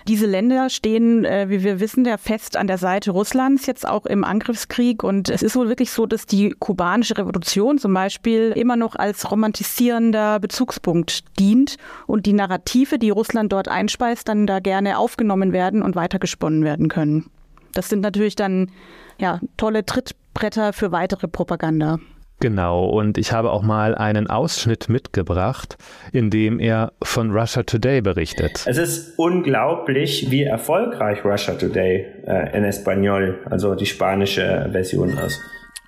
Diese 0.07 0.27
Länder 0.27 0.69
stehen, 0.69 1.25
äh, 1.25 1.49
wie 1.49 1.65
wir 1.65 1.81
wissen, 1.81 2.05
ja 2.05 2.19
fest 2.19 2.59
an 2.59 2.67
der 2.67 2.77
Seite 2.77 3.13
Russlands, 3.13 3.65
jetzt 3.65 3.89
auch 3.89 4.05
im 4.05 4.25
Angriffskrieg 4.25 4.90
Krieg. 4.91 5.03
Und 5.03 5.29
es 5.29 5.43
ist 5.43 5.57
wohl 5.57 5.69
wirklich 5.69 5.91
so, 5.91 6.07
dass 6.07 6.27
die 6.27 6.55
kubanische 6.59 7.17
Revolution 7.17 7.79
zum 7.79 7.95
Beispiel 7.95 8.53
immer 8.57 8.77
noch 8.77 8.97
als 8.97 9.31
romantisierender 9.31 10.41
Bezugspunkt 10.41 11.25
dient 11.39 11.77
und 12.07 12.27
die 12.27 12.33
Narrative, 12.33 12.99
die 12.99 13.11
Russland 13.11 13.53
dort 13.53 13.69
einspeist, 13.69 14.29
dann 14.29 14.47
da 14.47 14.61
gerne 14.61 14.99
aufgenommen 14.99 15.53
werden 15.53 15.83
und 15.83 15.97
weitergesponnen 15.97 16.65
werden 16.65 16.89
können. 16.89 17.31
Das 17.73 17.89
sind 17.89 18.01
natürlich 18.01 18.37
dann 18.37 18.71
ja, 19.19 19.41
tolle 19.57 19.85
Trittbretter 19.85 20.73
für 20.73 20.93
weitere 20.93 21.29
Propaganda. 21.29 21.99
Genau, 22.41 22.87
und 22.87 23.19
ich 23.19 23.33
habe 23.33 23.51
auch 23.51 23.63
mal 23.63 23.95
einen 23.95 24.29
Ausschnitt 24.29 24.89
mitgebracht, 24.89 25.77
in 26.11 26.31
dem 26.31 26.59
er 26.59 26.93
von 27.03 27.31
Russia 27.33 27.63
Today 27.63 28.01
berichtet. 28.01 28.65
Es 28.67 28.79
ist 28.79 29.19
unglaublich, 29.19 30.31
wie 30.31 30.45
erfolgreich 30.45 31.23
Russia 31.23 31.55
Today 31.55 32.07
äh, 32.27 32.57
in 32.57 32.65
Espanol, 32.65 33.41
also 33.45 33.75
die 33.75 33.85
spanische 33.85 34.71
Version 34.73 35.11
ist. 35.11 35.39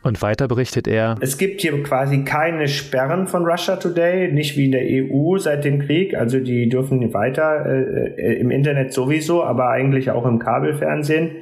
Und 0.02 0.20
weiter 0.20 0.48
berichtet 0.48 0.88
er. 0.88 1.14
Es 1.20 1.38
gibt 1.38 1.60
hier 1.60 1.80
quasi 1.82 2.24
keine 2.24 2.68
Sperren 2.68 3.28
von 3.28 3.46
Russia 3.46 3.76
Today, 3.76 4.30
nicht 4.32 4.56
wie 4.56 4.66
in 4.66 4.72
der 4.72 4.82
EU 4.84 5.38
seit 5.38 5.64
dem 5.64 5.78
Krieg. 5.78 6.14
Also 6.16 6.40
die 6.40 6.68
dürfen 6.68 7.14
weiter 7.14 7.64
äh, 7.64 8.08
äh, 8.20 8.40
im 8.40 8.50
Internet 8.50 8.92
sowieso, 8.92 9.44
aber 9.44 9.70
eigentlich 9.70 10.10
auch 10.10 10.26
im 10.26 10.38
Kabelfernsehen 10.38 11.36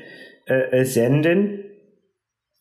äh, 0.47 0.81
äh 0.81 0.85
senden. 0.85 1.70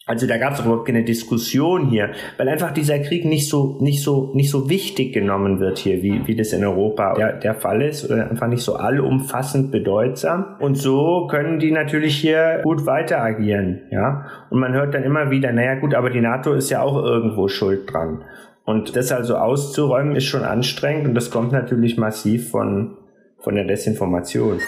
Also 0.10 0.26
da 0.26 0.40
gab 0.40 0.54
es 0.54 0.62
überhaupt 0.62 0.88
keine 0.88 1.04
Diskussion 1.04 1.86
hier, 1.86 2.10
weil 2.38 2.50
einfach 2.50 2.72
dieser 2.72 2.98
Krieg 2.98 3.26
nicht 3.26 3.48
so 3.48 3.78
nicht 3.80 4.02
so 4.02 4.32
nicht 4.34 4.50
so 4.50 4.68
wichtig 4.68 5.14
genommen 5.14 5.60
wird 5.60 5.78
hier, 5.78 6.02
wie 6.02 6.26
wie 6.26 6.36
das 6.36 6.52
in 6.52 6.66
Europa 6.66 7.14
der, 7.14 7.34
der 7.34 7.54
Fall 7.54 7.84
ist, 7.84 8.10
oder 8.10 8.28
einfach 8.28 8.48
nicht 8.48 8.64
so 8.64 8.74
allumfassend 8.74 9.70
bedeutsam. 9.70 10.56
Und 10.62 10.80
so 10.80 11.28
können 11.28 11.60
die 11.60 11.72
natürlich 11.72 12.16
hier 12.16 12.62
gut 12.64 12.88
weiter 12.88 13.22
agieren, 13.22 13.82
ja. 13.92 14.26
Und 14.50 14.60
man 14.60 14.74
hört 14.74 14.96
dann 14.96 15.04
immer 15.04 15.30
wieder, 15.30 15.54
naja 15.54 15.76
gut, 15.76 15.94
aber 15.94 16.10
die 16.10 16.22
NATO 16.22 16.54
ist 16.54 16.72
ja 16.72 16.82
auch 16.82 16.98
irgendwo 16.98 17.48
schuld 17.48 17.94
dran. 17.94 18.24
Und 18.66 18.96
das 18.96 19.12
also 19.12 19.36
auszuräumen 19.36 20.16
ist 20.16 20.26
schon 20.26 20.44
anstrengend 20.44 21.08
und 21.08 21.14
das 21.14 21.30
kommt 21.30 21.52
natürlich 21.52 21.98
massiv 21.98 22.50
von 22.50 22.98
von 23.38 23.54
der 23.54 23.66
Desinformation. 23.66 24.60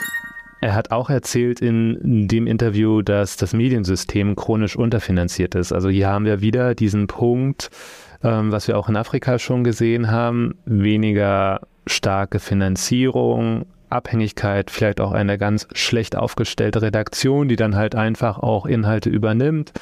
Er 0.62 0.76
hat 0.76 0.92
auch 0.92 1.10
erzählt 1.10 1.60
in 1.60 2.28
dem 2.28 2.46
Interview, 2.46 3.02
dass 3.02 3.36
das 3.36 3.54
Mediensystem 3.54 4.36
chronisch 4.36 4.76
unterfinanziert 4.76 5.56
ist. 5.56 5.72
Also 5.74 5.90
hier 5.90 6.08
haben 6.08 6.26
wir 6.26 6.40
wieder 6.42 6.76
diesen 6.76 7.08
Punkt, 7.08 7.72
ähm, 8.24 8.52
was 8.52 8.68
wir 8.68 8.78
auch 8.78 8.88
in 8.88 8.96
Afrika 8.96 9.40
schon 9.40 9.64
gesehen 9.64 10.12
haben, 10.12 10.54
weniger 10.66 11.62
starke 11.88 12.38
Finanzierung, 12.38 13.66
Abhängigkeit, 13.90 14.70
vielleicht 14.70 15.02
auch 15.02 15.14
eine 15.14 15.40
ganz 15.40 15.68
schlecht 15.74 16.16
aufgestellte 16.16 16.84
Redaktion, 16.84 17.48
die 17.48 17.56
dann 17.56 17.76
halt 17.76 17.96
einfach 17.96 18.38
auch 18.38 18.68
Inhalte 18.68 19.10
übernimmt, 19.10 19.74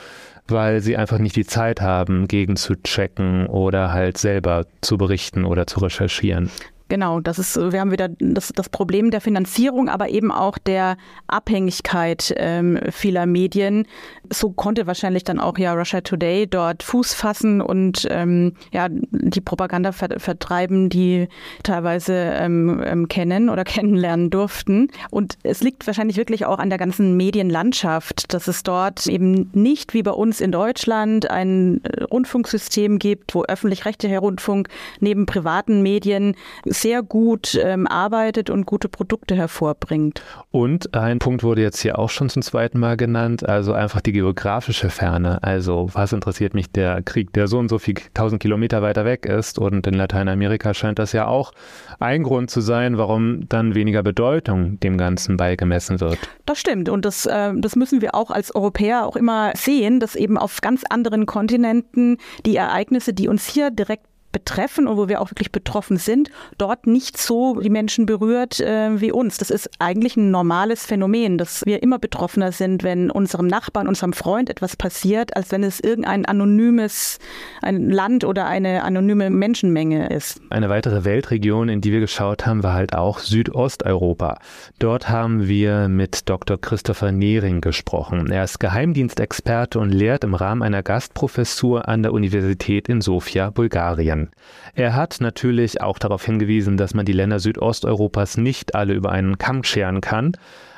weil 0.48 0.80
sie 0.80 0.96
einfach 0.96 1.20
nicht 1.20 1.36
die 1.36 1.46
Zeit 1.46 1.82
haben, 1.82 2.30
gegen 2.30 2.56
zu 2.56 2.76
checken 2.82 3.48
oder 3.48 3.92
halt 3.92 4.18
selber 4.18 4.66
zu 4.80 4.98
berichten 4.98 5.44
oder 5.44 5.68
zu 5.68 5.82
recherchieren. 5.82 6.50
Genau, 6.90 7.20
das 7.20 7.38
ist, 7.38 7.56
wir 7.56 7.80
haben 7.80 7.92
wieder 7.92 8.10
das, 8.20 8.52
das 8.56 8.68
Problem 8.68 9.12
der 9.12 9.22
Finanzierung, 9.22 9.90
aber 9.90 10.10
eben 10.10 10.32
auch 10.32 10.58
der 10.58 10.98
Abhängigkeit 11.28 12.34
ähm, 12.36 12.80
vieler 12.90 13.28
Medien. 13.28 13.86
So 14.32 14.50
konnte 14.50 14.88
wahrscheinlich 14.88 15.24
dann 15.24 15.40
auch 15.40 15.60
ja 15.60 15.74
Russia 15.74 16.02
Today 16.02 16.48
dort 16.48 16.82
Fuß 16.82 17.14
fassen 17.14 17.62
und 17.62 18.08
ähm, 18.10 18.54
ja 18.74 18.88
die 18.90 19.40
Propaganda 19.42 19.92
ver 19.92 20.10
vertreiben, 20.18 20.90
die 20.90 21.28
teilweise 21.62 22.14
ähm, 22.14 22.82
ähm 22.84 23.08
kennen 23.08 23.50
oder 23.50 23.64
kennenlernen 23.70 24.32
durften. 24.32 24.88
Und 25.12 25.38
es 25.44 25.62
liegt 25.62 25.86
wahrscheinlich 25.86 26.18
wirklich 26.18 26.48
auch 26.48 26.58
an 26.58 26.70
der 26.70 26.80
ganzen 26.80 27.16
Medienlandschaft, 27.16 28.34
dass 28.34 28.48
es 28.48 28.64
dort 28.64 29.06
eben 29.06 29.52
nicht 29.54 29.94
wie 29.94 30.02
bei 30.02 30.12
uns 30.12 30.42
in 30.42 30.52
Deutschland 30.52 31.30
ein 31.30 31.84
äh, 31.84 32.04
Rundfunksystem 32.06 32.98
gibt, 32.98 33.36
wo 33.36 33.44
öffentlich-rechtlicher 33.44 34.20
Rundfunk 34.20 34.70
neben 35.00 35.28
privaten 35.28 35.84
Medien 35.84 36.36
sehr 36.82 37.04
gut 37.04 37.60
ähm, 37.62 37.88
arbeitet 37.88 38.50
und 38.50 38.66
gute 38.66 38.90
Produkte 38.90 39.36
hervorbringt. 39.36 40.22
Und 40.52 40.94
ein 40.94 41.20
Punkt 41.20 41.44
wurde 41.44 41.62
jetzt 41.62 41.82
hier 41.82 42.00
auch 42.00 42.10
schon 42.10 42.30
zum 42.30 42.42
zweiten 42.42 42.80
Mal 42.80 42.98
genannt, 42.98 43.48
also 43.48 43.74
einfach 43.74 44.02
die 44.02 44.12
geografische 44.12 44.90
Ferne. 44.90 45.44
Also 45.44 45.90
was 45.94 46.14
interessiert 46.14 46.54
mich 46.54 46.72
der 46.72 47.02
Krieg, 47.02 47.34
der 47.34 47.48
so 47.48 47.60
und 47.60 47.70
so 47.70 47.80
viel 47.80 47.96
tausend 48.14 48.42
Kilometer 48.42 48.82
weiter 48.82 49.06
weg 49.06 49.26
ist 49.26 49.60
und 49.60 49.86
in 49.88 49.94
Lateinamerika 49.94 50.74
scheint 50.74 51.00
das 51.00 51.12
ja 51.14 51.28
auch 51.28 51.52
ein 52.00 52.24
Grund 52.24 52.50
zu 52.50 52.62
sein, 52.62 52.98
warum 52.98 53.48
dann 53.50 53.76
weniger 53.76 54.04
Bedeutung 54.04 54.80
dem 54.80 54.98
Ganzen 54.98 55.38
beigemessen 55.38 56.00
wird. 56.00 56.18
Das 56.46 56.60
stimmt 56.60 56.90
und 56.90 57.06
das, 57.06 57.26
äh, 57.26 57.52
das 57.56 57.76
müssen 57.76 58.02
wir 58.02 58.16
auch 58.16 58.32
als 58.32 58.54
Europäer 58.56 59.06
auch 59.06 59.16
immer 59.16 59.52
sehen, 59.56 60.00
dass 60.00 60.16
eben 60.16 60.38
auf 60.38 60.62
ganz 60.62 60.84
anderen 60.90 61.26
Kontinenten 61.26 62.18
die 62.46 62.56
Ereignisse, 62.56 63.14
die 63.14 63.28
uns 63.28 63.46
hier 63.48 63.72
direkt 63.72 64.09
betreffen 64.32 64.88
und 64.88 64.98
wo 64.98 65.08
wir 65.08 65.22
auch 65.22 65.32
wirklich 65.32 65.52
betroffen 65.52 65.98
sind, 65.98 66.30
dort 66.58 66.88
nicht 66.88 67.18
so 67.18 67.60
die 67.60 67.70
Menschen 67.70 68.06
berührt 68.06 68.60
äh, 68.60 69.02
wie 69.02 69.12
uns. 69.12 69.38
Das 69.38 69.50
ist 69.50 69.70
eigentlich 69.80 70.18
ein 70.18 70.32
normales 70.32 70.86
Phänomen, 70.86 71.38
dass 71.38 71.66
wir 71.66 71.82
immer 71.82 72.00
betroffener 72.00 72.52
sind, 72.52 72.84
wenn 72.84 73.10
unserem 73.10 73.48
Nachbarn, 73.48 73.88
unserem 73.88 74.14
Freund 74.14 74.50
etwas 74.50 74.76
passiert, 74.76 75.36
als 75.36 75.52
wenn 75.52 75.64
es 75.64 75.80
irgendein 75.80 76.26
anonymes 76.26 77.20
ein 77.62 77.90
Land 77.90 78.24
oder 78.24 78.46
eine 78.46 78.84
anonyme 78.84 79.30
Menschenmenge 79.30 80.10
ist. 80.10 80.42
Eine 80.50 80.70
weitere 80.70 81.06
Weltregion, 81.06 81.70
in 81.70 81.82
die 81.82 81.92
wir 81.92 82.00
geschaut 82.00 82.46
haben, 82.46 82.64
war 82.64 82.74
halt 82.74 82.94
auch 82.94 83.20
Südosteuropa. 83.20 84.40
Dort 84.78 85.10
haben 85.10 85.48
wir 85.48 85.88
mit 85.88 86.30
Dr. 86.30 86.60
Christopher 86.60 87.12
Nehring 87.12 87.62
gesprochen. 87.62 88.32
Er 88.32 88.44
ist 88.44 88.60
Geheimdienstexperte 88.60 89.80
und 89.80 89.90
lehrt 89.90 90.24
im 90.24 90.36
Rahmen 90.36 90.62
einer 90.62 90.84
Gastprofessur 90.84 91.88
an 91.88 92.04
der 92.04 92.14
Universität 92.14 92.90
in 92.90 93.02
Sofia, 93.02 93.50
Bulgarien 93.50 94.19
kann. 94.20 94.32
Er 94.76 94.96
hat 94.96 95.18
natürlich 95.20 95.82
auch 95.82 96.00
darauf 96.00 96.26
hingewiesen, 96.26 96.78
dass 96.78 96.94
man 96.94 97.06
die 97.06 97.14
Länder 97.14 97.40
Südosteuropas 97.40 98.38
nicht 98.38 98.76
alle 98.76 98.94
über 98.94 99.12
einen 99.12 99.38
Kamm 99.38 99.64
scheren 99.64 100.02
kann. 100.02 100.34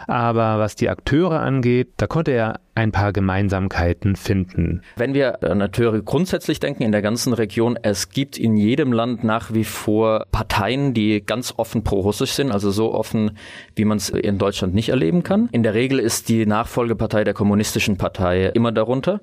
Aber 0.07 0.59
was 0.59 0.75
die 0.75 0.89
Akteure 0.89 1.39
angeht, 1.39 1.89
da 1.97 2.07
konnte 2.07 2.31
er 2.31 2.59
ein 2.73 2.91
paar 2.91 3.11
Gemeinsamkeiten 3.11 4.15
finden. 4.15 4.81
Wenn 4.95 5.13
wir 5.13 5.43
an 5.43 5.61
Akteure 5.61 6.01
grundsätzlich 6.01 6.59
denken 6.59 6.83
in 6.83 6.91
der 6.91 7.01
ganzen 7.01 7.33
Region, 7.33 7.77
es 7.81 8.09
gibt 8.09 8.37
in 8.37 8.55
jedem 8.55 8.93
Land 8.93 9.23
nach 9.23 9.53
wie 9.53 9.65
vor 9.65 10.25
Parteien, 10.31 10.93
die 10.93 11.21
ganz 11.21 11.53
offen 11.57 11.83
pro-russisch 11.83 12.31
sind, 12.31 12.51
also 12.51 12.71
so 12.71 12.93
offen, 12.93 13.37
wie 13.75 13.85
man 13.85 13.97
es 13.97 14.09
in 14.09 14.37
Deutschland 14.37 14.73
nicht 14.73 14.89
erleben 14.89 15.23
kann. 15.23 15.49
In 15.51 15.63
der 15.63 15.73
Regel 15.73 15.99
ist 15.99 16.29
die 16.29 16.45
Nachfolgepartei 16.45 17.23
der 17.23 17.33
kommunistischen 17.33 17.97
Partei 17.97 18.45
immer 18.53 18.71
darunter 18.71 19.19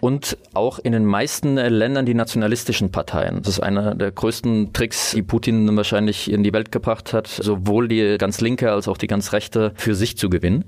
und 0.00 0.36
auch 0.52 0.78
in 0.78 0.92
den 0.92 1.06
meisten 1.06 1.56
Ländern 1.56 2.04
die 2.04 2.14
nationalistischen 2.14 2.90
Parteien. 2.90 3.40
Das 3.42 3.54
ist 3.54 3.60
einer 3.60 3.94
der 3.94 4.10
größten 4.10 4.72
Tricks, 4.72 5.12
die 5.12 5.22
Putin 5.22 5.74
wahrscheinlich 5.76 6.30
in 6.30 6.42
die 6.42 6.52
Welt 6.52 6.72
gebracht 6.72 7.12
hat, 7.14 7.28
sowohl 7.28 7.88
die 7.88 8.18
ganz 8.18 8.40
linke 8.40 8.70
als 8.70 8.86
auch 8.86 8.98
die 8.98 9.06
ganz 9.06 9.32
rechte 9.32 9.72
für 9.76 9.94
sich 9.94 10.11
zu 10.16 10.30
gewinnen. 10.30 10.64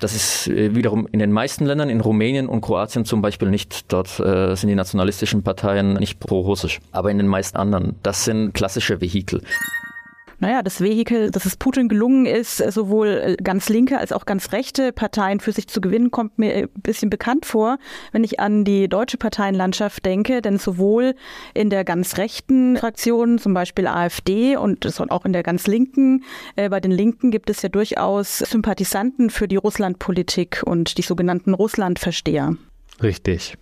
Das 0.00 0.14
ist 0.14 0.48
äh, 0.48 0.74
wiederum 0.74 1.08
in 1.10 1.18
den 1.18 1.32
meisten 1.32 1.66
Ländern, 1.66 1.90
in 1.90 2.00
Rumänien 2.00 2.46
und 2.46 2.60
Kroatien 2.60 3.04
zum 3.04 3.22
Beispiel 3.22 3.50
nicht. 3.50 3.92
Dort 3.92 4.20
äh, 4.20 4.54
sind 4.54 4.68
die 4.68 4.74
nationalistischen 4.74 5.42
Parteien 5.42 5.94
nicht 5.94 6.20
pro-russisch, 6.20 6.80
aber 6.92 7.10
in 7.10 7.18
den 7.18 7.26
meisten 7.26 7.56
anderen. 7.56 7.96
Das 8.02 8.24
sind 8.24 8.54
klassische 8.54 9.00
Vehikel 9.00 9.42
naja, 10.40 10.62
das 10.62 10.80
Vehikel, 10.80 11.30
dass 11.30 11.46
es 11.46 11.56
Putin 11.56 11.88
gelungen 11.88 12.26
ist, 12.26 12.58
sowohl 12.58 13.08
äh, 13.08 13.36
ganz 13.42 13.68
linke 13.68 13.98
als 13.98 14.12
auch 14.12 14.24
ganz 14.24 14.52
rechte 14.52 14.92
Parteien 14.92 15.40
für 15.40 15.52
sich 15.52 15.66
zu 15.68 15.80
gewinnen, 15.80 16.10
kommt 16.10 16.38
mir 16.38 16.54
ein 16.54 16.68
bisschen 16.82 17.10
bekannt 17.10 17.44
vor, 17.44 17.78
wenn 18.12 18.22
ich 18.22 18.38
an 18.38 18.64
die 18.64 18.88
deutsche 18.88 19.16
Parteienlandschaft 19.16 20.04
denke. 20.04 20.40
Denn 20.40 20.58
sowohl 20.58 21.14
in 21.54 21.70
der 21.70 21.84
ganz 21.84 22.18
rechten 22.18 22.76
Fraktion, 22.76 23.38
zum 23.38 23.52
Beispiel 23.52 23.86
AfD 23.86 24.56
und 24.56 24.86
auch 25.10 25.24
in 25.24 25.32
der 25.32 25.42
ganz 25.42 25.66
linken, 25.66 26.24
äh, 26.56 26.68
bei 26.68 26.80
den 26.80 26.92
Linken 26.92 27.30
gibt 27.30 27.50
es 27.50 27.62
ja 27.62 27.68
durchaus 27.68 28.38
Sympathisanten 28.38 29.30
für 29.30 29.48
die 29.48 29.56
Russlandpolitik 29.56 30.62
und 30.64 30.98
die 30.98 31.02
sogenannten 31.02 31.54
Russlandversteher. 31.54 32.56
Richtig. 33.02 33.56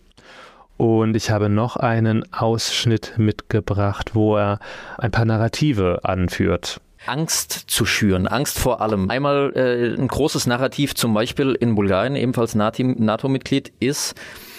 Und 0.76 1.16
ich 1.16 1.30
habe 1.30 1.48
noch 1.48 1.76
einen 1.76 2.30
Ausschnitt 2.32 3.14
mitgebracht, 3.16 4.14
wo 4.14 4.36
er 4.36 4.58
ein 4.98 5.10
paar 5.10 5.24
Narrative 5.24 6.00
anführt. 6.02 6.80
Angst 7.06 7.52
zu 7.68 7.86
schüren, 7.86 8.26
Angst 8.26 8.58
vor 8.58 8.80
allem. 8.80 9.10
Einmal 9.10 9.52
äh, 9.54 9.94
ein 9.94 10.08
großes 10.08 10.46
Narrativ 10.46 10.94
zum 10.94 11.14
Beispiel 11.14 11.56
in 11.58 11.74
Bulgarien, 11.74 12.16
ebenfalls 12.16 12.54
NATO-Mitglied, 12.54 13.72
ist, 13.80 14.14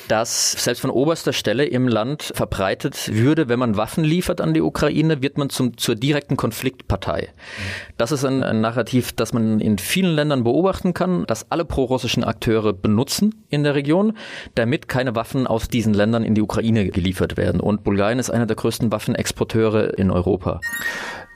dass 0.07 0.51
selbst 0.53 0.81
von 0.81 0.89
oberster 0.89 1.33
Stelle 1.33 1.65
im 1.65 1.87
Land 1.87 2.31
verbreitet 2.33 3.09
würde, 3.13 3.49
wenn 3.49 3.59
man 3.59 3.77
Waffen 3.77 4.03
liefert 4.03 4.41
an 4.41 4.53
die 4.53 4.61
Ukraine, 4.61 5.21
wird 5.21 5.37
man 5.37 5.49
zum, 5.49 5.77
zur 5.77 5.95
direkten 5.95 6.37
Konfliktpartei. 6.37 7.29
Das 7.97 8.11
ist 8.11 8.25
ein, 8.25 8.43
ein 8.43 8.61
Narrativ, 8.61 9.11
das 9.11 9.33
man 9.33 9.59
in 9.59 9.77
vielen 9.77 10.15
Ländern 10.15 10.43
beobachten 10.43 10.93
kann, 10.93 11.25
dass 11.25 11.51
alle 11.51 11.65
prorussischen 11.65 12.23
Akteure 12.23 12.73
benutzen 12.73 13.43
in 13.49 13.63
der 13.63 13.75
Region, 13.75 14.13
damit 14.55 14.87
keine 14.87 15.15
Waffen 15.15 15.47
aus 15.47 15.67
diesen 15.67 15.93
Ländern 15.93 16.23
in 16.23 16.35
die 16.35 16.41
Ukraine 16.41 16.89
geliefert 16.89 17.37
werden. 17.37 17.61
Und 17.61 17.83
Bulgarien 17.83 18.19
ist 18.19 18.29
einer 18.29 18.45
der 18.45 18.55
größten 18.55 18.91
Waffenexporteure 18.91 19.97
in 19.97 20.11
Europa. 20.11 20.59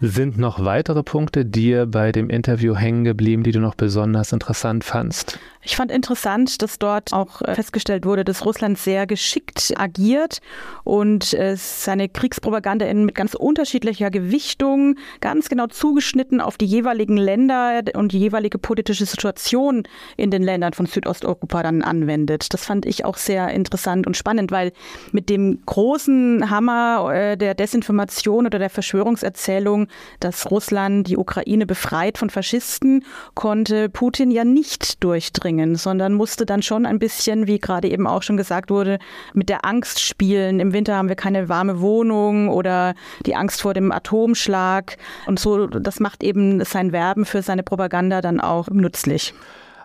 Sind 0.03 0.39
noch 0.39 0.65
weitere 0.65 1.03
Punkte 1.03 1.45
dir 1.45 1.85
bei 1.85 2.11
dem 2.11 2.31
Interview 2.31 2.75
hängen 2.75 3.03
geblieben, 3.03 3.43
die 3.43 3.51
du 3.51 3.59
noch 3.59 3.75
besonders 3.75 4.31
interessant 4.31 4.83
fandst? 4.83 5.37
Ich 5.63 5.75
fand 5.75 5.91
interessant, 5.91 6.63
dass 6.63 6.79
dort 6.79 7.13
auch 7.13 7.43
äh, 7.43 7.53
festgestellt 7.53 8.03
wurde, 8.03 8.25
dass 8.25 8.43
Russland 8.43 8.79
sehr 8.79 9.05
geschickt 9.05 9.73
agiert 9.77 10.39
und 10.83 11.35
äh, 11.35 11.55
seine 11.55 12.09
Kriegspropaganda 12.09 12.87
in, 12.87 13.05
mit 13.05 13.13
ganz 13.13 13.35
unterschiedlicher 13.35 14.09
Gewichtung, 14.09 14.95
ganz 15.19 15.49
genau 15.49 15.67
zugeschnitten 15.67 16.41
auf 16.41 16.57
die 16.57 16.65
jeweiligen 16.65 17.15
Länder 17.15 17.83
und 17.93 18.11
die 18.11 18.19
jeweilige 18.19 18.57
politische 18.57 19.05
Situation 19.05 19.83
in 20.17 20.31
den 20.31 20.41
Ländern 20.41 20.73
von 20.73 20.87
Südosteuropa 20.87 21.61
dann 21.61 21.83
anwendet. 21.83 22.51
Das 22.55 22.65
fand 22.65 22.87
ich 22.87 23.05
auch 23.05 23.17
sehr 23.17 23.49
interessant 23.49 24.07
und 24.07 24.17
spannend, 24.17 24.51
weil 24.51 24.71
mit 25.11 25.29
dem 25.29 25.61
großen 25.63 26.49
Hammer 26.49 27.13
äh, 27.13 27.37
der 27.37 27.53
Desinformation 27.53 28.47
oder 28.47 28.57
der 28.57 28.71
Verschwörungserzählung, 28.71 29.89
dass 30.19 30.49
Russland 30.49 31.07
die 31.07 31.17
Ukraine 31.17 31.65
befreit 31.65 32.17
von 32.17 32.29
Faschisten, 32.29 33.03
konnte 33.33 33.89
Putin 33.89 34.31
ja 34.31 34.43
nicht 34.43 35.03
durchdringen 35.03 35.75
sondern 35.81 36.13
musste 36.13 36.45
dann 36.45 36.61
schon 36.61 36.85
ein 36.85 36.99
bisschen, 36.99 37.47
wie 37.47 37.59
gerade 37.59 37.89
eben 37.89 38.07
auch 38.07 38.23
schon 38.23 38.37
gesagt 38.37 38.69
wurde, 38.69 38.99
mit 39.33 39.49
der 39.49 39.65
Angst 39.65 39.99
spielen. 39.99 40.59
Im 40.59 40.73
Winter 40.73 40.95
haben 40.95 41.09
wir 41.09 41.15
keine 41.15 41.49
warme 41.49 41.81
Wohnung 41.81 42.49
oder 42.49 42.93
die 43.25 43.35
Angst 43.35 43.61
vor 43.61 43.73
dem 43.73 43.91
Atomschlag. 43.91 44.97
Und 45.25 45.39
so, 45.39 45.67
das 45.67 45.99
macht 45.99 46.23
eben 46.23 46.63
sein 46.63 46.91
Werben 46.91 47.25
für 47.25 47.41
seine 47.41 47.63
Propaganda 47.63 48.21
dann 48.21 48.39
auch 48.39 48.69
nützlich. 48.69 49.33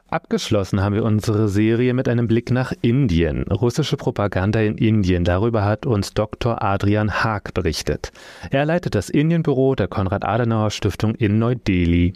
Abgeschlossen 0.08 0.80
haben 0.82 0.94
wir 0.94 1.02
unsere 1.02 1.48
Serie 1.48 1.92
mit 1.92 2.08
einem 2.08 2.28
Blick 2.28 2.52
nach 2.52 2.72
Indien. 2.80 3.42
Russische 3.50 3.96
Propaganda 3.96 4.60
in 4.60 4.78
Indien. 4.78 5.24
Darüber 5.24 5.64
hat 5.64 5.84
uns 5.84 6.14
Dr. 6.14 6.62
Adrian 6.62 7.24
Haag 7.24 7.54
berichtet. 7.54 8.12
Er 8.52 8.64
leitet 8.66 8.94
das 8.94 9.10
Indienbüro 9.10 9.74
der 9.74 9.88
Konrad-Adenauer-Stiftung 9.88 11.16
in 11.16 11.40
Neu-Delhi. 11.40 12.12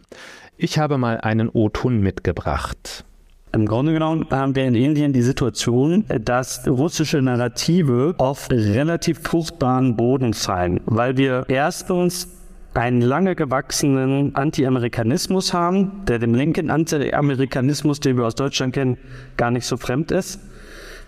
Ich 0.56 0.78
habe 0.78 0.98
mal 0.98 1.18
einen 1.22 1.48
O-Ton 1.48 2.00
mitgebracht. 2.00 3.04
Im 3.52 3.66
Grunde 3.66 3.92
genommen 3.92 4.24
haben 4.30 4.54
wir 4.54 4.66
in 4.66 4.76
Indien 4.76 5.12
die 5.12 5.22
Situation, 5.22 6.04
dass 6.24 6.68
russische 6.68 7.20
Narrative 7.20 8.14
auf 8.18 8.48
relativ 8.52 9.18
fruchtbaren 9.24 9.96
Boden 9.96 10.32
fallen, 10.32 10.80
weil 10.86 11.16
wir 11.16 11.44
erstens 11.48 12.39
einen 12.74 13.00
lange 13.00 13.34
gewachsenen 13.34 14.34
Anti-Amerikanismus 14.34 15.52
haben, 15.52 16.04
der 16.06 16.18
dem 16.18 16.34
linken 16.34 16.70
Anti-Amerikanismus, 16.70 18.00
den 18.00 18.16
wir 18.16 18.26
aus 18.26 18.34
Deutschland 18.34 18.74
kennen, 18.74 18.98
gar 19.36 19.50
nicht 19.50 19.66
so 19.66 19.76
fremd 19.76 20.10
ist. 20.10 20.40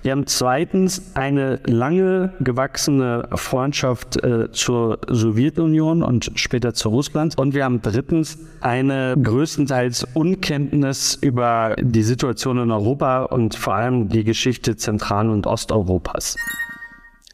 Wir 0.02 0.10
haben 0.10 0.26
zweitens 0.26 1.14
eine 1.14 1.60
lange 1.64 2.32
gewachsene 2.40 3.28
Freundschaft 3.34 4.16
äh, 4.24 4.50
zur 4.50 4.98
Sowjetunion 5.08 6.02
und 6.02 6.32
später 6.34 6.74
zu 6.74 6.88
Russland. 6.88 7.38
Und 7.38 7.54
wir 7.54 7.62
haben 7.62 7.82
drittens 7.82 8.36
eine 8.60 9.14
größtenteils 9.22 10.08
Unkenntnis 10.14 11.16
über 11.20 11.76
die 11.80 12.02
Situation 12.02 12.58
in 12.58 12.72
Europa 12.72 13.22
und 13.26 13.54
vor 13.54 13.74
allem 13.74 14.08
die 14.08 14.24
Geschichte 14.24 14.76
Zentral- 14.76 15.30
und 15.30 15.46
Osteuropas. 15.46 16.36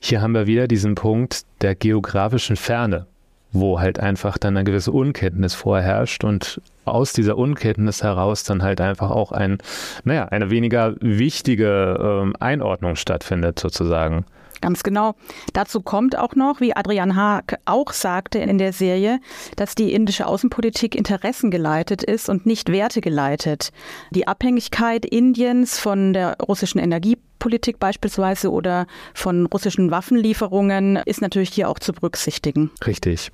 Hier 0.02 0.20
haben 0.20 0.34
wir 0.34 0.46
wieder 0.46 0.68
diesen 0.68 0.94
Punkt 0.94 1.46
der 1.62 1.74
geografischen 1.74 2.56
Ferne 2.56 3.06
wo 3.52 3.80
halt 3.80 3.98
einfach 3.98 4.38
dann 4.38 4.56
eine 4.56 4.64
gewisse 4.64 4.92
Unkenntnis 4.92 5.54
vorherrscht 5.54 6.24
und 6.24 6.60
aus 6.84 7.12
dieser 7.12 7.36
Unkenntnis 7.36 8.02
heraus 8.02 8.44
dann 8.44 8.62
halt 8.62 8.80
einfach 8.80 9.10
auch 9.10 9.32
ein, 9.32 9.58
naja, 10.04 10.26
eine 10.26 10.50
weniger 10.50 10.94
wichtige 11.00 11.98
ähm, 12.00 12.34
Einordnung 12.38 12.96
stattfindet 12.96 13.58
sozusagen. 13.58 14.24
Ganz 14.60 14.82
genau. 14.82 15.14
Dazu 15.52 15.80
kommt 15.80 16.18
auch 16.18 16.34
noch, 16.34 16.60
wie 16.60 16.74
Adrian 16.74 17.14
Haag 17.14 17.58
auch 17.64 17.92
sagte 17.92 18.38
in 18.38 18.58
der 18.58 18.72
Serie, 18.72 19.20
dass 19.56 19.74
die 19.74 19.92
indische 19.92 20.26
Außenpolitik 20.26 20.96
interessengeleitet 20.96 22.02
ist 22.02 22.28
und 22.28 22.44
nicht 22.44 22.70
wertegeleitet. 22.70 23.70
Die 24.10 24.26
Abhängigkeit 24.26 25.04
Indiens 25.04 25.78
von 25.78 26.12
der 26.12 26.36
russischen 26.40 26.80
Energie 26.80 27.18
Politik 27.38 27.78
beispielsweise 27.78 28.50
oder 28.50 28.86
von 29.14 29.46
russischen 29.46 29.90
Waffenlieferungen 29.90 30.96
ist 31.04 31.22
natürlich 31.22 31.50
hier 31.50 31.68
auch 31.68 31.78
zu 31.78 31.92
berücksichtigen. 31.92 32.70
Richtig. 32.86 33.30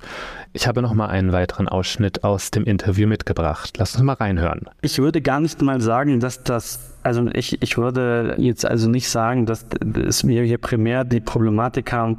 Ich 0.53 0.67
habe 0.67 0.81
noch 0.81 0.93
mal 0.93 1.07
einen 1.07 1.31
weiteren 1.31 1.67
Ausschnitt 1.67 2.23
aus 2.23 2.51
dem 2.51 2.63
Interview 2.63 3.07
mitgebracht. 3.07 3.75
Lass 3.77 3.95
uns 3.95 4.03
mal 4.03 4.13
reinhören. 4.13 4.61
Ich 4.81 4.99
würde 4.99 5.21
gar 5.21 5.39
nicht 5.39 5.61
mal 5.61 5.81
sagen, 5.81 6.19
dass 6.19 6.43
das 6.43 6.91
also 7.05 7.27
ich, 7.33 7.61
ich 7.61 7.77
würde 7.77 8.33
jetzt 8.39 8.65
also 8.65 8.89
nicht 8.89 9.07
sagen, 9.07 9.45
dass 9.45 9.63
es 10.07 10.25
wir 10.27 10.41
hier 10.41 10.57
primär 10.57 11.03
die 11.03 11.19
Problematik 11.19 11.91
haben, 11.91 12.17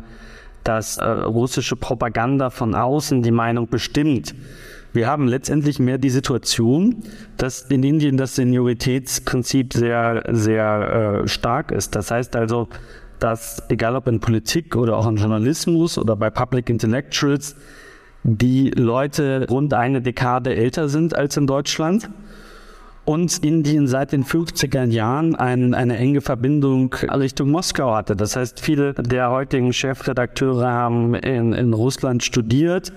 dass 0.63 0.99
äh, 0.99 1.05
russische 1.05 1.75
Propaganda 1.75 2.51
von 2.51 2.75
außen 2.77 3.21
die 3.23 3.33
Meinung 3.33 3.69
bestimmt. 3.69 4.33
Wir 4.97 5.09
haben 5.09 5.29
letztendlich 5.29 5.79
mehr 5.79 5.99
die 5.99 6.09
Situation, 6.09 7.03
dass 7.37 7.61
in 7.65 7.83
Indien 7.83 8.17
das 8.17 8.35
Senioritätsprinzip 8.37 9.75
sehr, 9.75 10.25
sehr 10.31 11.23
äh, 11.25 11.29
stark 11.29 11.71
ist. 11.71 11.95
Das 11.95 12.11
heißt 12.11 12.35
also, 12.35 12.69
dass 13.19 13.63
egal 13.69 13.95
ob 13.95 14.07
in 14.07 14.21
Politik 14.21 14.75
oder 14.75 14.97
auch 14.97 15.07
in 15.07 15.17
Journalismus 15.17 15.99
oder 15.99 16.17
bei 16.17 16.31
Public 16.31 16.71
Intellectuals, 16.71 17.57
die 18.23 18.71
Leute 18.71 19.47
rund 19.51 19.75
eine 19.75 20.01
Dekade 20.01 20.57
älter 20.57 20.89
sind 20.89 21.15
als 21.15 21.37
in 21.37 21.47
Deutschland 21.47 22.09
und 23.07 23.39
Indien 23.45 23.87
seit 23.87 24.13
den 24.13 24.25
50er 24.25 24.85
Jahren 24.85 25.37
ein, 25.37 25.75
eine 25.75 25.97
enge 25.97 26.21
Verbindung 26.21 26.93
Richtung 26.95 27.51
Moskau 27.51 27.95
hatte. 27.95 28.17
Das 28.17 28.37
heißt, 28.37 28.61
viele 28.61 28.95
der 28.95 29.31
heutigen 29.31 29.73
Chefredakteure 29.73 30.67
haben 30.67 31.15
in, 31.15 31.53
in 31.53 31.73
Russland 31.73 32.25
studiert. 32.25 32.93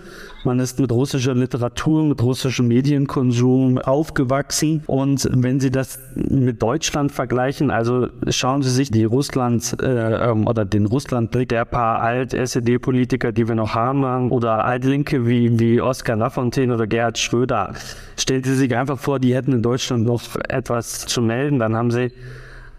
Man 0.45 0.59
ist 0.59 0.79
mit 0.79 0.91
russischer 0.91 1.35
Literatur, 1.35 2.05
mit 2.05 2.23
russischem 2.23 2.69
Medienkonsum 2.69 3.77
aufgewachsen. 3.77 4.83
Und 4.87 5.27
wenn 5.31 5.59
Sie 5.59 5.69
das 5.69 5.99
mit 6.15 6.61
Deutschland 6.61 7.11
vergleichen, 7.11 7.71
also 7.71 8.07
schauen 8.29 8.63
Sie 8.63 8.69
sich 8.69 8.89
die 8.89 9.03
Russland 9.03 9.75
äh, 9.81 10.29
ähm, 10.29 10.47
oder 10.47 10.63
den 10.63 10.85
Russlandblick 10.85 11.49
der 11.49 11.65
paar 11.65 12.01
Alt-SED-Politiker, 12.01 13.31
die 13.33 13.47
wir 13.47 13.55
noch 13.55 13.75
haben, 13.75 14.31
oder 14.31 14.63
Altlinke 14.63 15.27
wie, 15.27 15.59
wie 15.59 15.81
Oskar 15.81 16.15
Lafontaine 16.15 16.73
oder 16.73 16.87
Gerhard 16.87 17.17
Schröder. 17.17 17.73
Stellen 18.15 18.43
Sie 18.43 18.55
sich 18.55 18.75
einfach 18.75 18.97
vor, 18.97 19.19
die 19.19 19.35
hätten 19.35 19.51
in 19.51 19.61
Deutschland 19.61 19.98
noch 20.03 20.35
etwas 20.47 21.05
zu 21.05 21.21
melden, 21.21 21.59
dann 21.59 21.75
haben 21.75 21.91
sie 21.91 22.11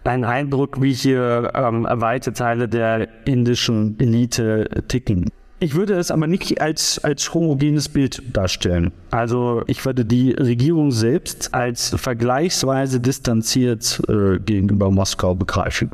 einen 0.04 0.24
Eindruck, 0.24 0.80
wie 0.80 0.92
hier 0.92 1.52
ähm, 1.54 1.86
weite 1.88 2.32
Teile 2.32 2.68
der 2.68 3.08
indischen 3.26 3.98
Elite 4.00 4.68
ticken. 4.88 5.30
Ich 5.62 5.74
würde 5.74 5.92
es 5.94 6.10
aber 6.10 6.26
nicht 6.26 6.58
als, 6.62 6.98
als 7.04 7.34
homogenes 7.34 7.90
Bild 7.90 8.22
darstellen. 8.34 8.92
Also 9.10 9.62
ich 9.66 9.84
würde 9.84 10.06
die 10.06 10.32
Regierung 10.32 10.90
selbst 10.90 11.52
als 11.52 11.94
vergleichsweise 11.94 12.98
distanziert 12.98 14.00
äh, 14.08 14.38
gegenüber 14.38 14.90
Moskau 14.90 15.34
begreifen. 15.34 15.90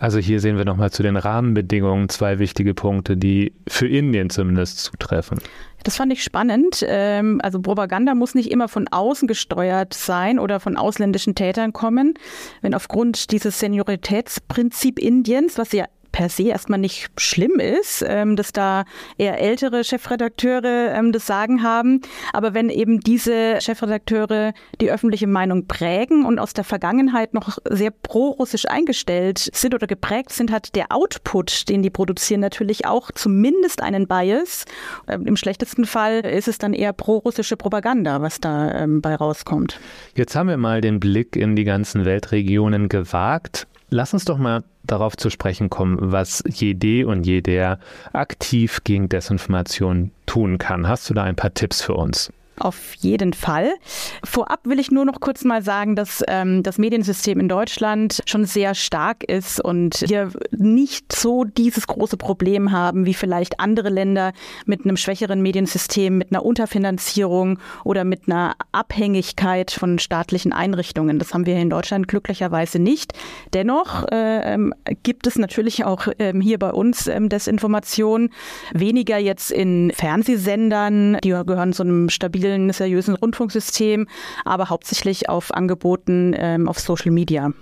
Also 0.00 0.18
hier 0.18 0.40
sehen 0.40 0.56
wir 0.56 0.64
nochmal 0.64 0.90
zu 0.90 1.04
den 1.04 1.16
Rahmenbedingungen 1.16 2.08
zwei 2.08 2.40
wichtige 2.40 2.74
Punkte, 2.74 3.16
die 3.16 3.52
für 3.68 3.86
Indien 3.86 4.28
zumindest 4.28 4.80
zutreffen. 4.80 5.38
Das 5.84 5.96
fand 5.96 6.12
ich 6.12 6.24
spannend. 6.24 6.84
Ähm, 6.88 7.40
also 7.42 7.60
Propaganda 7.60 8.14
muss 8.14 8.34
nicht 8.34 8.50
immer 8.50 8.68
von 8.68 8.88
außen 8.88 9.28
gesteuert 9.28 9.94
sein 9.94 10.38
oder 10.38 10.58
von 10.58 10.76
ausländischen 10.76 11.34
Tätern 11.34 11.72
kommen. 11.72 12.14
Wenn 12.62 12.74
aufgrund 12.74 13.30
dieses 13.30 13.60
Senioritätsprinzip 13.60 14.98
Indiens, 14.98 15.58
was 15.58 15.72
ja 15.72 15.84
per 16.14 16.28
se 16.28 16.44
erstmal 16.44 16.78
nicht 16.78 17.10
schlimm 17.18 17.58
ist, 17.58 18.04
ähm, 18.06 18.36
dass 18.36 18.52
da 18.52 18.84
eher 19.18 19.40
ältere 19.40 19.82
Chefredakteure 19.82 20.94
ähm, 20.94 21.10
das 21.10 21.26
Sagen 21.26 21.64
haben. 21.64 22.02
Aber 22.32 22.54
wenn 22.54 22.70
eben 22.70 23.00
diese 23.00 23.60
Chefredakteure 23.60 24.52
die 24.80 24.92
öffentliche 24.92 25.26
Meinung 25.26 25.66
prägen 25.66 26.24
und 26.24 26.38
aus 26.38 26.52
der 26.52 26.62
Vergangenheit 26.62 27.34
noch 27.34 27.58
sehr 27.68 27.90
pro-russisch 27.90 28.64
eingestellt 28.68 29.50
sind 29.52 29.74
oder 29.74 29.88
geprägt 29.88 30.32
sind, 30.32 30.52
hat 30.52 30.76
der 30.76 30.92
Output, 30.92 31.68
den 31.68 31.82
die 31.82 31.90
produzieren, 31.90 32.40
natürlich 32.40 32.86
auch 32.86 33.10
zumindest 33.10 33.82
einen 33.82 34.06
Bias. 34.06 34.66
Ähm, 35.08 35.26
Im 35.26 35.36
schlechtesten 35.36 35.84
Fall 35.84 36.20
ist 36.20 36.46
es 36.46 36.58
dann 36.58 36.74
eher 36.74 36.92
pro-russische 36.92 37.56
Propaganda, 37.56 38.22
was 38.22 38.38
da 38.38 38.70
ähm, 38.70 39.00
bei 39.00 39.16
rauskommt. 39.16 39.80
Jetzt 40.14 40.36
haben 40.36 40.48
wir 40.48 40.58
mal 40.58 40.80
den 40.80 41.00
Blick 41.00 41.34
in 41.34 41.56
die 41.56 41.64
ganzen 41.64 42.04
Weltregionen 42.04 42.88
gewagt. 42.88 43.66
Lass 43.90 44.12
uns 44.12 44.24
doch 44.24 44.38
mal 44.38 44.62
darauf 44.86 45.16
zu 45.16 45.30
sprechen 45.30 45.70
kommen, 45.70 45.98
was 46.00 46.42
jede 46.46 47.06
und 47.06 47.24
jeder 47.24 47.78
aktiv 48.12 48.80
gegen 48.84 49.08
Desinformation 49.08 50.10
tun 50.26 50.58
kann. 50.58 50.88
Hast 50.88 51.08
du 51.10 51.14
da 51.14 51.22
ein 51.24 51.36
paar 51.36 51.54
Tipps 51.54 51.82
für 51.82 51.94
uns? 51.94 52.32
Auf 52.56 52.94
jeden 52.94 53.32
Fall. 53.32 53.74
Vorab 54.22 54.60
will 54.64 54.78
ich 54.78 54.92
nur 54.92 55.04
noch 55.04 55.18
kurz 55.18 55.42
mal 55.42 55.62
sagen, 55.62 55.96
dass 55.96 56.22
ähm, 56.28 56.62
das 56.62 56.78
Mediensystem 56.78 57.40
in 57.40 57.48
Deutschland 57.48 58.22
schon 58.26 58.44
sehr 58.44 58.76
stark 58.76 59.24
ist 59.24 59.60
und 59.60 60.04
wir 60.08 60.30
nicht 60.52 61.12
so 61.12 61.42
dieses 61.42 61.88
große 61.88 62.16
Problem 62.16 62.70
haben 62.70 63.06
wie 63.06 63.14
vielleicht 63.14 63.58
andere 63.58 63.88
Länder 63.88 64.32
mit 64.66 64.84
einem 64.84 64.96
schwächeren 64.96 65.42
Mediensystem, 65.42 66.16
mit 66.16 66.30
einer 66.30 66.44
Unterfinanzierung 66.44 67.58
oder 67.82 68.04
mit 68.04 68.28
einer 68.28 68.54
Abhängigkeit 68.70 69.72
von 69.72 69.98
staatlichen 69.98 70.52
Einrichtungen. 70.52 71.18
Das 71.18 71.34
haben 71.34 71.46
wir 71.46 71.56
in 71.56 71.70
Deutschland 71.70 72.06
glücklicherweise 72.06 72.78
nicht. 72.78 73.14
Dennoch 73.52 74.06
äh, 74.12 74.58
gibt 75.02 75.26
es 75.26 75.36
natürlich 75.38 75.84
auch 75.84 76.06
ähm, 76.20 76.40
hier 76.40 76.60
bei 76.60 76.70
uns 76.70 77.08
ähm, 77.08 77.28
Desinformation. 77.28 78.30
Weniger 78.72 79.18
jetzt 79.18 79.50
in 79.50 79.90
Fernsehsendern, 79.92 81.18
die 81.24 81.30
gehören 81.30 81.72
zu 81.72 81.82
einem 81.82 82.08
stabilen 82.10 82.43
stabilen, 82.44 82.72
seriösen 82.72 83.14
Rundfunksystem, 83.14 84.06
aber 84.44 84.68
hauptsächlich 84.68 85.28
auf 85.28 85.52
Angeboten 85.52 86.34
ähm, 86.36 86.68
auf 86.68 86.78
Social 86.78 87.10
Media. 87.10 87.52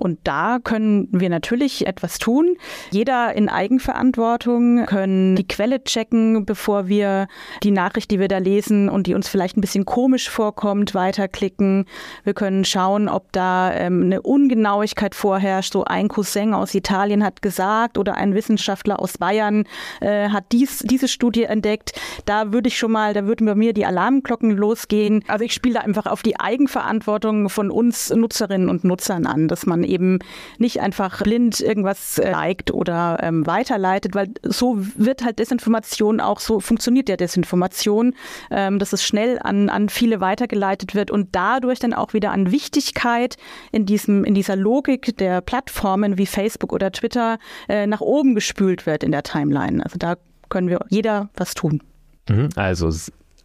Und 0.00 0.18
da 0.24 0.58
können 0.64 1.08
wir 1.12 1.28
natürlich 1.28 1.86
etwas 1.86 2.18
tun. 2.18 2.56
Jeder 2.90 3.34
in 3.34 3.50
Eigenverantwortung 3.50 4.86
können 4.86 5.36
die 5.36 5.46
Quelle 5.46 5.84
checken, 5.84 6.46
bevor 6.46 6.88
wir 6.88 7.28
die 7.62 7.70
Nachricht, 7.70 8.10
die 8.10 8.18
wir 8.18 8.28
da 8.28 8.38
lesen 8.38 8.88
und 8.88 9.06
die 9.06 9.14
uns 9.14 9.28
vielleicht 9.28 9.58
ein 9.58 9.60
bisschen 9.60 9.84
komisch 9.84 10.30
vorkommt, 10.30 10.94
weiterklicken. 10.94 11.84
Wir 12.24 12.32
können 12.32 12.64
schauen, 12.64 13.10
ob 13.10 13.30
da 13.32 13.74
ähm, 13.74 14.04
eine 14.04 14.22
Ungenauigkeit 14.22 15.14
vorherrscht. 15.14 15.74
So 15.74 15.84
ein 15.84 16.08
Cousin 16.08 16.54
aus 16.54 16.74
Italien 16.74 17.22
hat 17.22 17.42
gesagt 17.42 17.98
oder 17.98 18.14
ein 18.14 18.34
Wissenschaftler 18.34 19.00
aus 19.00 19.18
Bayern 19.18 19.64
äh, 20.00 20.30
hat 20.30 20.44
dies, 20.52 20.78
diese 20.78 21.08
Studie 21.08 21.44
entdeckt. 21.44 21.92
Da 22.24 22.54
würde 22.54 22.68
ich 22.68 22.78
schon 22.78 22.92
mal, 22.92 23.12
da 23.12 23.26
würden 23.26 23.46
bei 23.46 23.54
mir 23.54 23.74
die 23.74 23.84
Alarmglocken 23.84 24.52
losgehen. 24.52 25.22
Also 25.28 25.44
ich 25.44 25.52
spiele 25.52 25.74
da 25.74 25.80
einfach 25.80 26.06
auf 26.06 26.22
die 26.22 26.40
Eigenverantwortung 26.40 27.50
von 27.50 27.70
uns 27.70 28.08
Nutzerinnen 28.08 28.70
und 28.70 28.84
Nutzern 28.84 29.26
an, 29.26 29.46
dass 29.46 29.66
man 29.66 29.89
eben 29.90 30.18
nicht 30.58 30.80
einfach 30.80 31.22
blind 31.22 31.60
irgendwas 31.60 32.18
äh, 32.18 32.30
liked 32.30 32.70
oder 32.72 33.18
ähm, 33.22 33.46
weiterleitet, 33.46 34.14
weil 34.14 34.28
so 34.42 34.78
wird 34.96 35.24
halt 35.24 35.38
Desinformation 35.38 36.20
auch 36.20 36.40
so 36.40 36.60
funktioniert 36.60 37.08
ja 37.08 37.16
Desinformation, 37.16 38.14
ähm, 38.50 38.78
dass 38.78 38.92
es 38.92 39.04
schnell 39.04 39.38
an, 39.42 39.68
an 39.68 39.88
viele 39.88 40.20
weitergeleitet 40.20 40.94
wird 40.94 41.10
und 41.10 41.28
dadurch 41.32 41.78
dann 41.78 41.92
auch 41.92 42.14
wieder 42.14 42.30
an 42.32 42.50
Wichtigkeit 42.50 43.36
in 43.72 43.86
diesem, 43.86 44.24
in 44.24 44.34
dieser 44.34 44.56
Logik 44.56 45.16
der 45.18 45.40
Plattformen 45.40 46.18
wie 46.18 46.26
Facebook 46.26 46.72
oder 46.72 46.92
Twitter 46.92 47.38
äh, 47.68 47.86
nach 47.86 48.00
oben 48.00 48.34
gespült 48.34 48.86
wird 48.86 49.04
in 49.04 49.12
der 49.12 49.22
Timeline. 49.22 49.82
Also 49.84 49.98
da 49.98 50.16
können 50.48 50.68
wir 50.68 50.80
jeder 50.88 51.30
was 51.34 51.54
tun. 51.54 51.82
Mhm. 52.28 52.48
Also 52.56 52.90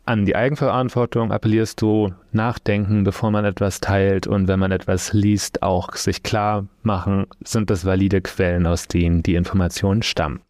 an 0.05 0.25
die 0.25 0.35
Eigenverantwortung 0.35 1.31
appellierst 1.31 1.81
du, 1.81 2.13
nachdenken, 2.31 3.03
bevor 3.03 3.31
man 3.31 3.45
etwas 3.45 3.81
teilt 3.81 4.27
und 4.27 4.47
wenn 4.47 4.59
man 4.59 4.71
etwas 4.71 5.13
liest, 5.13 5.63
auch 5.63 5.95
sich 5.95 6.21
klar 6.21 6.65
machen, 6.83 7.25
sind 7.43 7.69
das 7.69 7.85
valide 7.85 8.21
Quellen, 8.21 8.67
aus 8.67 8.87
denen 8.87 9.23
die 9.23 9.35
Informationen 9.35 10.03
stammen. 10.03 10.41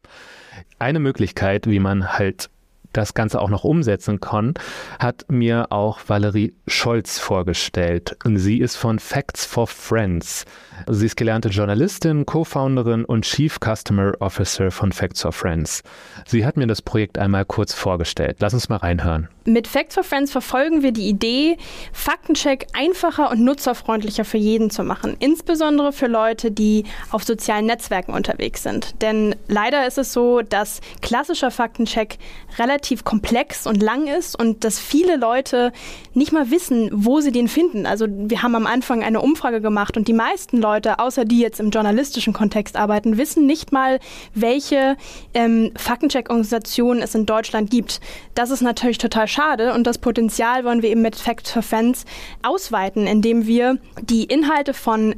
Eine 0.78 1.00
Möglichkeit, 1.00 1.68
wie 1.68 1.80
man 1.80 2.14
halt 2.18 2.50
das 2.96 3.14
Ganze 3.14 3.42
auch 3.42 3.50
noch 3.50 3.64
umsetzen 3.64 4.20
kann, 4.20 4.54
hat 5.00 5.26
mir 5.30 5.72
auch 5.72 6.00
Valerie 6.08 6.54
Scholz 6.68 7.20
vorgestellt. 7.20 8.18
Sie 8.24 8.60
ist 8.60 8.76
von 8.76 9.00
Facts 9.00 9.46
for 9.46 9.68
Friends. 9.68 10.46
Sie 10.88 11.06
ist 11.06 11.18
gelernte 11.18 11.50
Journalistin, 11.50 12.26
Co-Founderin 12.26 13.06
und 13.06 13.26
Chief 13.26 13.58
Customer 13.60 14.14
Officer 14.20 14.72
von 14.72 14.92
Facts 14.92 15.22
for 15.22 15.32
Friends. 15.32 15.84
Sie 16.26 16.46
hat 16.46 16.58
mir 16.58 16.68
das 16.68 16.82
Projekt 16.82 17.18
einmal 17.18 17.46
kurz 17.46 17.74
vorgestellt. 17.74 18.38
Lass 18.40 18.54
uns 18.54 18.70
mal 18.70 18.78
reinhören. 18.78 19.30
Mit 19.46 19.68
Facts 19.68 19.94
for 19.94 20.04
Friends 20.04 20.32
verfolgen 20.32 20.82
wir 20.82 20.92
die 20.92 21.08
Idee, 21.08 21.58
Faktencheck 21.94 22.66
einfacher 22.74 23.30
und 23.30 23.44
nutzerfreundlicher 23.44 24.26
für 24.26 24.38
jeden 24.38 24.72
zu 24.72 24.84
machen. 24.84 25.16
Insbesondere 25.20 25.94
für 25.94 26.08
Leute, 26.08 26.52
die 26.52 26.86
auf 27.12 27.24
sozialen 27.24 27.68
Netzwerken 27.68 28.12
unterwegs 28.12 28.64
sind. 28.64 29.02
Denn 29.04 29.36
leider 29.48 29.86
ist 29.86 30.00
es 30.00 30.14
so, 30.14 30.42
dass 30.42 30.82
klassischer 31.02 31.52
Faktencheck 31.52 32.18
relativ 32.58 32.85
komplex 33.04 33.68
und 33.68 33.82
lang 33.82 34.08
ist 34.08 34.38
und 34.38 34.64
dass 34.64 34.80
viele 34.80 35.18
Leute 35.18 35.72
nicht 36.14 36.32
mal 36.32 36.52
wissen, 36.52 36.90
wo 36.94 37.20
sie 37.20 37.32
den 37.32 37.48
finden. 37.48 37.86
Also 37.86 38.08
wir 38.10 38.42
haben 38.42 38.56
am 38.56 38.68
Anfang 38.68 39.04
eine 39.04 39.22
Umfrage 39.22 39.62
gemacht 39.62 39.98
und 39.98 40.08
die 40.08 40.14
meisten 40.14 40.62
Leute, 40.62 41.00
außer 41.00 41.26
die 41.26 41.40
jetzt 41.40 41.60
im 41.60 41.72
journalistischen 41.72 42.34
Kontext 42.34 42.76
arbeiten, 42.76 43.18
wissen 43.18 43.46
nicht 43.46 43.72
mal, 43.72 44.00
welche 44.34 44.98
ähm, 45.34 45.72
Faktencheck-Organisationen 45.76 47.02
es 47.02 47.16
in 47.16 47.26
Deutschland 47.26 47.70
gibt. 47.70 48.00
Das 48.36 48.52
ist 48.52 48.62
natürlich 48.62 48.98
total 48.98 49.28
schade 49.28 49.74
und 49.74 49.88
das 49.88 49.98
Potenzial 49.98 50.64
wollen 50.64 50.82
wir 50.82 50.90
eben 50.90 51.02
mit 51.02 51.16
Facts 51.16 51.52
for 51.52 51.62
Fans 51.62 52.06
ausweiten, 52.44 53.08
indem 53.08 53.48
wir 53.48 53.78
die 54.02 54.24
Inhalte 54.24 54.74
von 54.74 55.16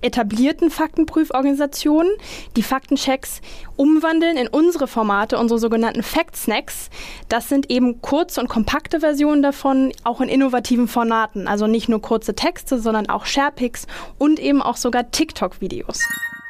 etablierten 0.00 0.70
Faktenprüforganisationen 0.70 2.10
die 2.56 2.62
Faktenchecks 2.62 3.40
umwandeln 3.76 4.36
in 4.36 4.48
unsere 4.48 4.86
Formate, 4.86 5.38
unsere 5.38 5.58
sogenannten 5.58 6.02
Fact 6.02 6.36
Snacks. 6.36 6.90
Das 7.28 7.48
sind 7.48 7.70
eben 7.70 8.00
kurze 8.00 8.40
und 8.40 8.48
kompakte 8.48 9.00
Versionen 9.00 9.42
davon, 9.42 9.92
auch 10.04 10.20
in 10.20 10.28
innovativen 10.28 10.88
Formaten. 10.88 11.48
Also 11.48 11.66
nicht 11.66 11.88
nur 11.88 12.02
kurze 12.02 12.34
Texte, 12.34 12.78
sondern 12.78 13.08
auch 13.08 13.26
Sharepics 13.26 13.86
und 14.18 14.38
eben 14.38 14.62
auch 14.62 14.76
sogar 14.76 15.10
TikTok-Videos. 15.10 16.00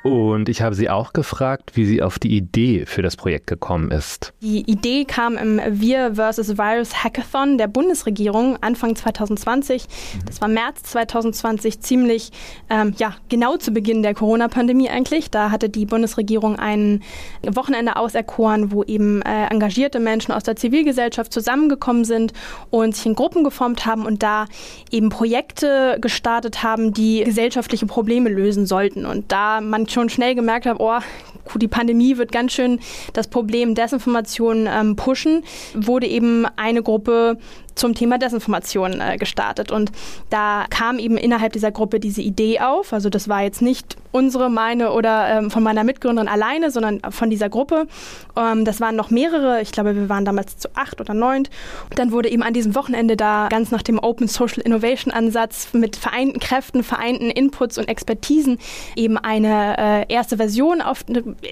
Und 0.09 0.49
ich 0.49 0.62
habe 0.62 0.75
sie 0.75 0.88
auch 0.88 1.12
gefragt, 1.12 1.73
wie 1.75 1.85
sie 1.85 2.03
auf 2.03 2.18
die 2.18 2.35
Idee 2.35 2.87
für 2.87 3.03
das 3.03 3.14
Projekt 3.14 3.47
gekommen 3.47 3.90
ist. 3.90 4.33
Die 4.40 4.61
Idee 4.61 5.05
kam 5.05 5.37
im 5.37 5.61
Wir 5.68 6.14
vs. 6.14 6.57
Virus 6.57 7.05
Hackathon 7.05 7.59
der 7.59 7.68
Bundesregierung 7.68 8.57
Anfang 8.62 8.97
2020. 8.97 9.85
Das 10.25 10.40
war 10.40 10.49
März 10.49 10.83
2020, 10.85 11.81
ziemlich 11.81 12.31
ähm, 12.71 12.94
ja, 12.97 13.16
genau 13.29 13.59
zu 13.59 13.71
Beginn 13.71 14.03
der 14.03 14.14
Corona-Pandemie 14.14 14.88
eigentlich. 14.88 15.31
Da 15.31 15.51
hatte 15.51 15.68
die 15.68 15.85
Bundesregierung 15.85 16.57
ein 16.57 17.03
Wochenende 17.47 17.97
auserkoren, 17.97 18.73
wo 18.73 18.85
eben 18.85 19.21
äh, 19.23 19.49
engagierte 19.49 20.01
Menschen 20.01 20.33
aus 20.33 20.42
der 20.42 20.57
Zivilgesellschaft 20.57 21.35
zusammengekommen 21.35 22.07
sind 22.07 22.33
und 22.71 22.97
sich 22.97 23.05
in 23.05 23.14
Gruppen 23.14 23.44
geformt 23.44 23.85
haben 23.85 24.07
und 24.07 24.23
da 24.23 24.47
eben 24.90 25.11
Projekte 25.11 25.99
gestartet 26.01 26.62
haben, 26.62 26.94
die 26.94 27.25
gesellschaftliche 27.25 27.85
Probleme 27.85 28.31
lösen 28.31 28.64
sollten. 28.64 29.05
Und 29.05 29.31
da 29.33 29.61
man 29.61 29.87
schnell 30.09 30.35
gemerkt 30.35 30.67
habe, 30.67 30.81
oh, 30.83 31.01
die 31.57 31.69
Pandemie 31.69 32.17
wird 32.19 32.31
ganz 32.31 32.53
schön 32.53 32.81
das 33.13 33.29
Problem 33.29 33.75
Desinformation 33.75 34.69
ähm, 34.71 34.97
pushen, 34.97 35.45
wurde 35.75 36.07
eben 36.07 36.47
eine 36.57 36.83
Gruppe 36.83 37.39
zum 37.79 37.95
Thema 37.95 38.19
Desinformation 38.19 39.01
äh, 39.01 39.17
gestartet. 39.17 39.71
Und 39.71 39.93
da 40.31 40.67
kam 40.71 40.99
eben 40.99 41.17
innerhalb 41.17 41.53
dieser 41.53 41.71
Gruppe 41.71 42.01
diese 42.01 42.23
Idee 42.23 42.61
auf. 42.61 42.93
Also 42.93 43.09
das 43.09 43.29
war 43.29 43.43
jetzt 43.43 43.62
nicht 43.62 43.97
unsere, 44.11 44.51
meine 44.51 44.93
oder 44.93 45.38
ähm, 45.38 45.51
von 45.51 45.62
meiner 45.62 45.85
Mitgründerin 45.85 46.29
alleine, 46.29 46.71
sondern 46.71 47.01
von 47.11 47.31
dieser 47.31 47.49
Gruppe. 47.49 47.87
Ähm, 48.37 48.64
das 48.64 48.81
waren 48.81 48.97
noch 48.97 49.11
mehrere. 49.11 49.61
Ich 49.61 49.73
glaube, 49.73 49.95
wir 49.95 50.09
waren 50.09 50.25
damals 50.25 50.59
zu 50.59 50.69
acht 50.75 51.01
oder 51.01 51.14
neunt. 51.14 51.51
Dann 51.95 52.12
wurde 52.12 52.31
eben 52.31 52.43
an 52.43 52.53
diesem 52.53 52.75
Wochenende 52.75 53.17
da 53.17 53.49
ganz 53.51 53.71
nach 53.71 53.83
dem 53.83 53.99
Open 53.99 54.29
Social 54.29 54.62
Innovation 54.62 55.12
Ansatz 55.12 55.69
mit 55.73 55.97
vereinten 55.97 56.41
Kräften, 56.41 56.83
vereinten 56.83 57.31
Inputs 57.31 57.79
und 57.79 57.88
Expertisen 57.88 58.59
eben 58.97 59.19
eine 59.19 59.79
äh, 59.79 60.12
erste 60.12 60.37
Version 60.37 60.81
auf 60.81 61.05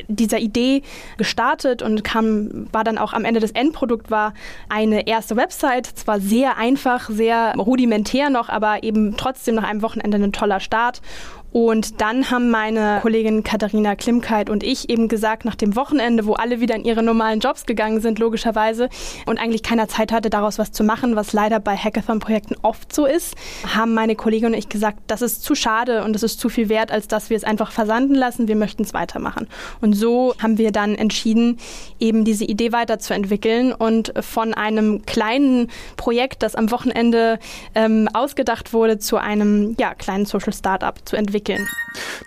dieser 0.08 0.38
Idee 0.38 0.82
gestartet 1.18 1.82
und 1.82 2.04
kam, 2.04 2.68
war 2.72 2.84
dann 2.84 2.98
auch 2.98 3.12
am 3.12 3.24
Ende 3.24 3.40
des 3.40 3.52
Endprodukt 3.52 4.10
war 4.10 4.34
eine 4.68 5.06
erste 5.06 5.36
Website, 5.36 5.86
zwar 5.86 6.15
war 6.16 6.20
sehr 6.20 6.56
einfach, 6.56 7.10
sehr 7.10 7.54
rudimentär 7.56 8.30
noch, 8.30 8.48
aber 8.48 8.82
eben 8.82 9.16
trotzdem 9.16 9.56
nach 9.56 9.64
einem 9.64 9.82
Wochenende 9.82 10.16
ein 10.18 10.32
toller 10.32 10.60
Start. 10.60 11.02
Und 11.56 12.02
dann 12.02 12.30
haben 12.30 12.50
meine 12.50 12.98
Kollegin 13.00 13.42
Katharina 13.42 13.96
Klimkeit 13.96 14.50
und 14.50 14.62
ich 14.62 14.90
eben 14.90 15.08
gesagt, 15.08 15.46
nach 15.46 15.54
dem 15.54 15.74
Wochenende, 15.74 16.26
wo 16.26 16.34
alle 16.34 16.60
wieder 16.60 16.74
in 16.74 16.84
ihre 16.84 17.02
normalen 17.02 17.40
Jobs 17.40 17.64
gegangen 17.64 18.02
sind, 18.02 18.18
logischerweise, 18.18 18.90
und 19.24 19.38
eigentlich 19.38 19.62
keiner 19.62 19.88
Zeit 19.88 20.12
hatte, 20.12 20.28
daraus 20.28 20.58
was 20.58 20.70
zu 20.70 20.84
machen, 20.84 21.16
was 21.16 21.32
leider 21.32 21.58
bei 21.58 21.74
Hackathon-Projekten 21.74 22.56
oft 22.60 22.94
so 22.94 23.06
ist, 23.06 23.36
haben 23.74 23.94
meine 23.94 24.16
Kollegin 24.16 24.48
und 24.48 24.58
ich 24.58 24.68
gesagt, 24.68 24.98
das 25.06 25.22
ist 25.22 25.44
zu 25.44 25.54
schade 25.54 26.04
und 26.04 26.12
das 26.12 26.22
ist 26.22 26.40
zu 26.40 26.50
viel 26.50 26.68
wert, 26.68 26.92
als 26.92 27.08
dass 27.08 27.30
wir 27.30 27.38
es 27.38 27.44
einfach 27.44 27.70
versanden 27.70 28.16
lassen. 28.16 28.48
Wir 28.48 28.56
möchten 28.56 28.82
es 28.82 28.92
weitermachen. 28.92 29.48
Und 29.80 29.94
so 29.94 30.34
haben 30.42 30.58
wir 30.58 30.72
dann 30.72 30.94
entschieden, 30.94 31.56
eben 31.98 32.26
diese 32.26 32.44
Idee 32.44 32.72
weiterzuentwickeln 32.72 33.72
und 33.72 34.12
von 34.20 34.52
einem 34.52 35.06
kleinen 35.06 35.70
Projekt, 35.96 36.42
das 36.42 36.54
am 36.54 36.70
Wochenende 36.70 37.38
ähm, 37.74 38.10
ausgedacht 38.12 38.74
wurde, 38.74 38.98
zu 38.98 39.16
einem 39.16 39.74
ja, 39.80 39.94
kleinen 39.94 40.26
Social 40.26 40.52
Startup 40.52 40.94
zu 41.08 41.16
entwickeln 41.16 41.45
entwickeln. 41.48 41.68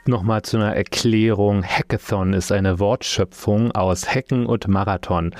Nochmal 0.05 0.41
zu 0.41 0.57
einer 0.57 0.75
Erklärung. 0.75 1.63
Hackathon 1.63 2.33
ist 2.33 2.51
eine 2.51 2.79
Wortschöpfung 2.79 3.71
aus 3.71 4.13
Hacken 4.13 4.45
und 4.45 4.67
Marathon. 4.67 5.35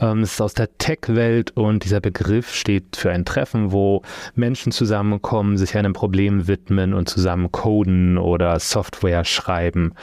Ähm, 0.00 0.20
es 0.20 0.34
ist 0.34 0.40
aus 0.40 0.54
der 0.54 0.76
Tech-Welt 0.78 1.52
und 1.56 1.84
dieser 1.84 2.00
Begriff 2.00 2.54
steht 2.54 2.96
für 2.96 3.10
ein 3.10 3.24
Treffen, 3.24 3.72
wo 3.72 4.02
Menschen 4.34 4.72
zusammenkommen, 4.72 5.56
sich 5.56 5.76
einem 5.76 5.92
Problem 5.92 6.46
widmen 6.46 6.94
und 6.94 7.08
zusammen 7.08 7.50
coden 7.50 8.18
oder 8.18 8.58
Software 8.60 9.24
schreiben. 9.24 9.94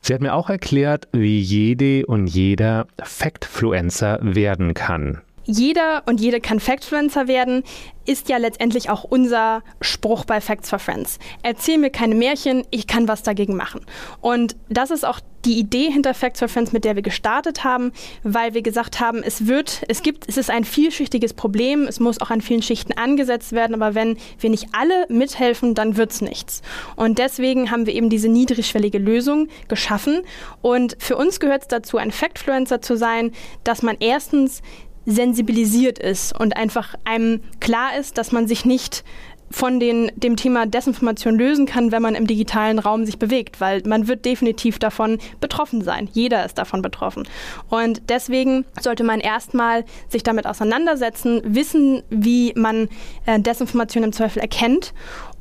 Sie 0.00 0.14
hat 0.14 0.20
mir 0.20 0.34
auch 0.34 0.48
erklärt, 0.48 1.08
wie 1.12 1.40
jede 1.40 2.06
und 2.06 2.28
jeder 2.28 2.86
Factfluencer 3.02 4.20
werden 4.22 4.72
kann. 4.72 5.20
Jeder 5.46 6.02
und 6.06 6.20
jede 6.20 6.40
kann 6.40 6.60
Factfluencer 6.60 7.28
werden, 7.28 7.62
ist 8.04 8.28
ja 8.28 8.36
letztendlich 8.36 8.88
auch 8.90 9.04
unser 9.04 9.62
Spruch 9.80 10.24
bei 10.24 10.40
Facts 10.40 10.70
for 10.70 10.78
Friends. 10.78 11.18
Erzähl 11.42 11.78
mir 11.78 11.90
keine 11.90 12.14
Märchen, 12.14 12.64
ich 12.70 12.86
kann 12.86 13.08
was 13.08 13.22
dagegen 13.22 13.56
machen. 13.56 13.84
Und 14.20 14.56
das 14.68 14.90
ist 14.90 15.04
auch 15.04 15.20
die 15.44 15.58
Idee 15.58 15.90
hinter 15.90 16.12
Facts 16.12 16.40
for 16.40 16.48
Friends, 16.48 16.72
mit 16.72 16.84
der 16.84 16.96
wir 16.96 17.02
gestartet 17.02 17.62
haben, 17.62 17.92
weil 18.24 18.54
wir 18.54 18.62
gesagt 18.62 18.98
haben, 18.98 19.22
es 19.22 19.46
wird, 19.46 19.82
es 19.88 20.02
gibt, 20.02 20.28
es 20.28 20.36
ist 20.36 20.50
ein 20.50 20.64
vielschichtiges 20.64 21.34
Problem, 21.34 21.84
es 21.84 22.00
muss 22.00 22.20
auch 22.20 22.30
an 22.30 22.40
vielen 22.40 22.62
Schichten 22.62 22.92
angesetzt 22.92 23.52
werden, 23.52 23.74
aber 23.74 23.94
wenn 23.94 24.16
wir 24.40 24.50
nicht 24.50 24.68
alle 24.72 25.06
mithelfen, 25.08 25.74
dann 25.74 25.96
wird 25.96 26.10
es 26.10 26.20
nichts. 26.20 26.62
Und 26.96 27.18
deswegen 27.18 27.70
haben 27.70 27.86
wir 27.86 27.94
eben 27.94 28.10
diese 28.10 28.28
niedrigschwellige 28.28 28.98
Lösung 28.98 29.48
geschaffen. 29.68 30.22
Und 30.62 30.96
für 30.98 31.16
uns 31.16 31.38
gehört 31.38 31.62
es 31.62 31.68
dazu, 31.68 31.96
ein 31.96 32.10
Factfluencer 32.10 32.80
zu 32.80 32.96
sein, 32.96 33.32
dass 33.62 33.82
man 33.82 33.96
erstens 34.00 34.62
sensibilisiert 35.06 35.98
ist 35.98 36.38
und 36.38 36.56
einfach 36.56 36.94
einem 37.04 37.40
klar 37.60 37.96
ist, 37.96 38.18
dass 38.18 38.32
man 38.32 38.46
sich 38.46 38.64
nicht 38.64 39.04
von 39.50 39.78
den, 39.78 40.10
dem 40.16 40.36
Thema 40.36 40.66
Desinformation 40.66 41.36
lösen 41.36 41.66
kann, 41.66 41.92
wenn 41.92 42.02
man 42.02 42.14
im 42.14 42.26
digitalen 42.26 42.78
Raum 42.78 43.04
sich 43.06 43.18
bewegt, 43.18 43.60
weil 43.60 43.82
man 43.86 44.08
wird 44.08 44.24
definitiv 44.24 44.78
davon 44.78 45.18
betroffen 45.40 45.82
sein. 45.82 46.08
Jeder 46.12 46.44
ist 46.44 46.58
davon 46.58 46.82
betroffen. 46.82 47.28
Und 47.70 48.02
deswegen 48.08 48.64
sollte 48.80 49.04
man 49.04 49.20
erstmal 49.20 49.84
sich 50.08 50.22
damit 50.22 50.46
auseinandersetzen, 50.46 51.42
wissen, 51.44 52.02
wie 52.10 52.52
man 52.56 52.88
äh, 53.26 53.38
Desinformation 53.38 54.04
im 54.04 54.12
Zweifel 54.12 54.40
erkennt 54.40 54.92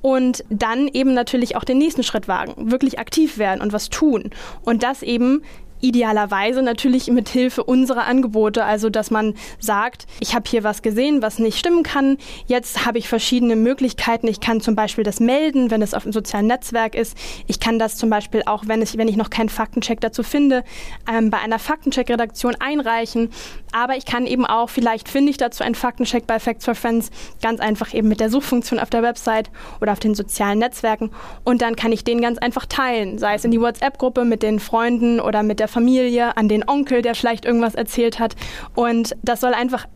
und 0.01 0.43
dann 0.49 0.87
eben 0.87 1.15
natürlich 1.15 1.55
auch 1.55 1.63
den 1.63 1.79
nächsten 1.79 2.03
Schritt 2.03 2.27
wagen, 2.27 2.69
wirklich 2.71 2.99
aktiv 2.99 3.39
werden 3.39 3.61
und 3.61 3.73
was 3.73 3.89
tun. 3.89 4.29
Und 4.63 4.83
das 4.83 5.01
eben 5.01 5.41
idealerweise 5.85 6.61
natürlich 6.61 7.09
mit 7.11 7.29
Hilfe 7.29 7.63
unserer 7.63 8.05
Angebote, 8.05 8.63
also 8.63 8.89
dass 8.89 9.11
man 9.11 9.35
sagt, 9.59 10.07
ich 10.19 10.33
habe 10.33 10.49
hier 10.49 10.63
was 10.63 10.81
gesehen, 10.81 11.21
was 11.21 11.39
nicht 11.39 11.57
stimmen 11.57 11.83
kann. 11.83 12.17
Jetzt 12.47 12.85
habe 12.85 12.97
ich 12.97 13.07
verschiedene 13.07 13.55
Möglichkeiten. 13.55 14.27
Ich 14.27 14.39
kann 14.39 14.61
zum 14.61 14.75
Beispiel 14.75 15.03
das 15.03 15.19
melden, 15.19 15.71
wenn 15.71 15.81
es 15.81 15.93
auf 15.93 16.03
einem 16.03 16.13
sozialen 16.13 16.47
Netzwerk 16.47 16.95
ist. 16.95 17.15
Ich 17.47 17.59
kann 17.59 17.79
das 17.79 17.97
zum 17.97 18.09
Beispiel 18.09 18.43
auch, 18.45 18.63
wenn 18.67 18.81
ich, 18.81 18.97
wenn 18.97 19.07
ich 19.07 19.15
noch 19.15 19.29
keinen 19.29 19.49
Faktencheck 19.49 20.01
dazu 20.01 20.23
finde, 20.23 20.63
ähm, 21.11 21.29
bei 21.29 21.37
einer 21.37 21.59
Faktencheck-Redaktion 21.59 22.55
einreichen. 22.59 23.29
Aber 23.75 23.97
ich 23.97 24.05
kann 24.05 24.25
eben 24.25 24.45
auch, 24.45 24.69
vielleicht 24.69 25.09
finde 25.09 25.31
ich 25.31 25.37
dazu 25.37 25.61
einen 25.61 25.75
Faktencheck 25.75 26.25
bei 26.25 26.39
Facts 26.39 26.63
for 26.63 26.75
Friends, 26.75 27.11
ganz 27.41 27.59
einfach 27.59 27.93
eben 27.93 28.07
mit 28.07 28.21
der 28.21 28.29
Suchfunktion 28.29 28.79
auf 28.79 28.89
der 28.89 29.03
Website 29.03 29.51
oder 29.81 29.91
auf 29.91 29.99
den 29.99 30.15
sozialen 30.15 30.59
Netzwerken. 30.59 31.11
Und 31.43 31.61
dann 31.61 31.75
kann 31.75 31.91
ich 31.91 32.05
den 32.05 32.21
ganz 32.21 32.37
einfach 32.37 32.65
teilen, 32.67 33.17
sei 33.17 33.35
es 33.35 33.43
in 33.43 33.51
die 33.51 33.59
WhatsApp-Gruppe 33.59 34.23
mit 34.23 34.43
den 34.43 34.61
Freunden 34.61 35.19
oder 35.19 35.43
mit 35.43 35.59
der 35.59 35.67
Familie, 35.67 36.37
an 36.37 36.47
den 36.47 36.65
Onkel, 36.65 37.01
der 37.01 37.15
vielleicht 37.15 37.43
irgendwas 37.43 37.75
erzählt 37.75 38.17
hat. 38.17 38.37
Und 38.75 39.13
das 39.23 39.41
soll 39.41 39.53
einfach 39.53 39.87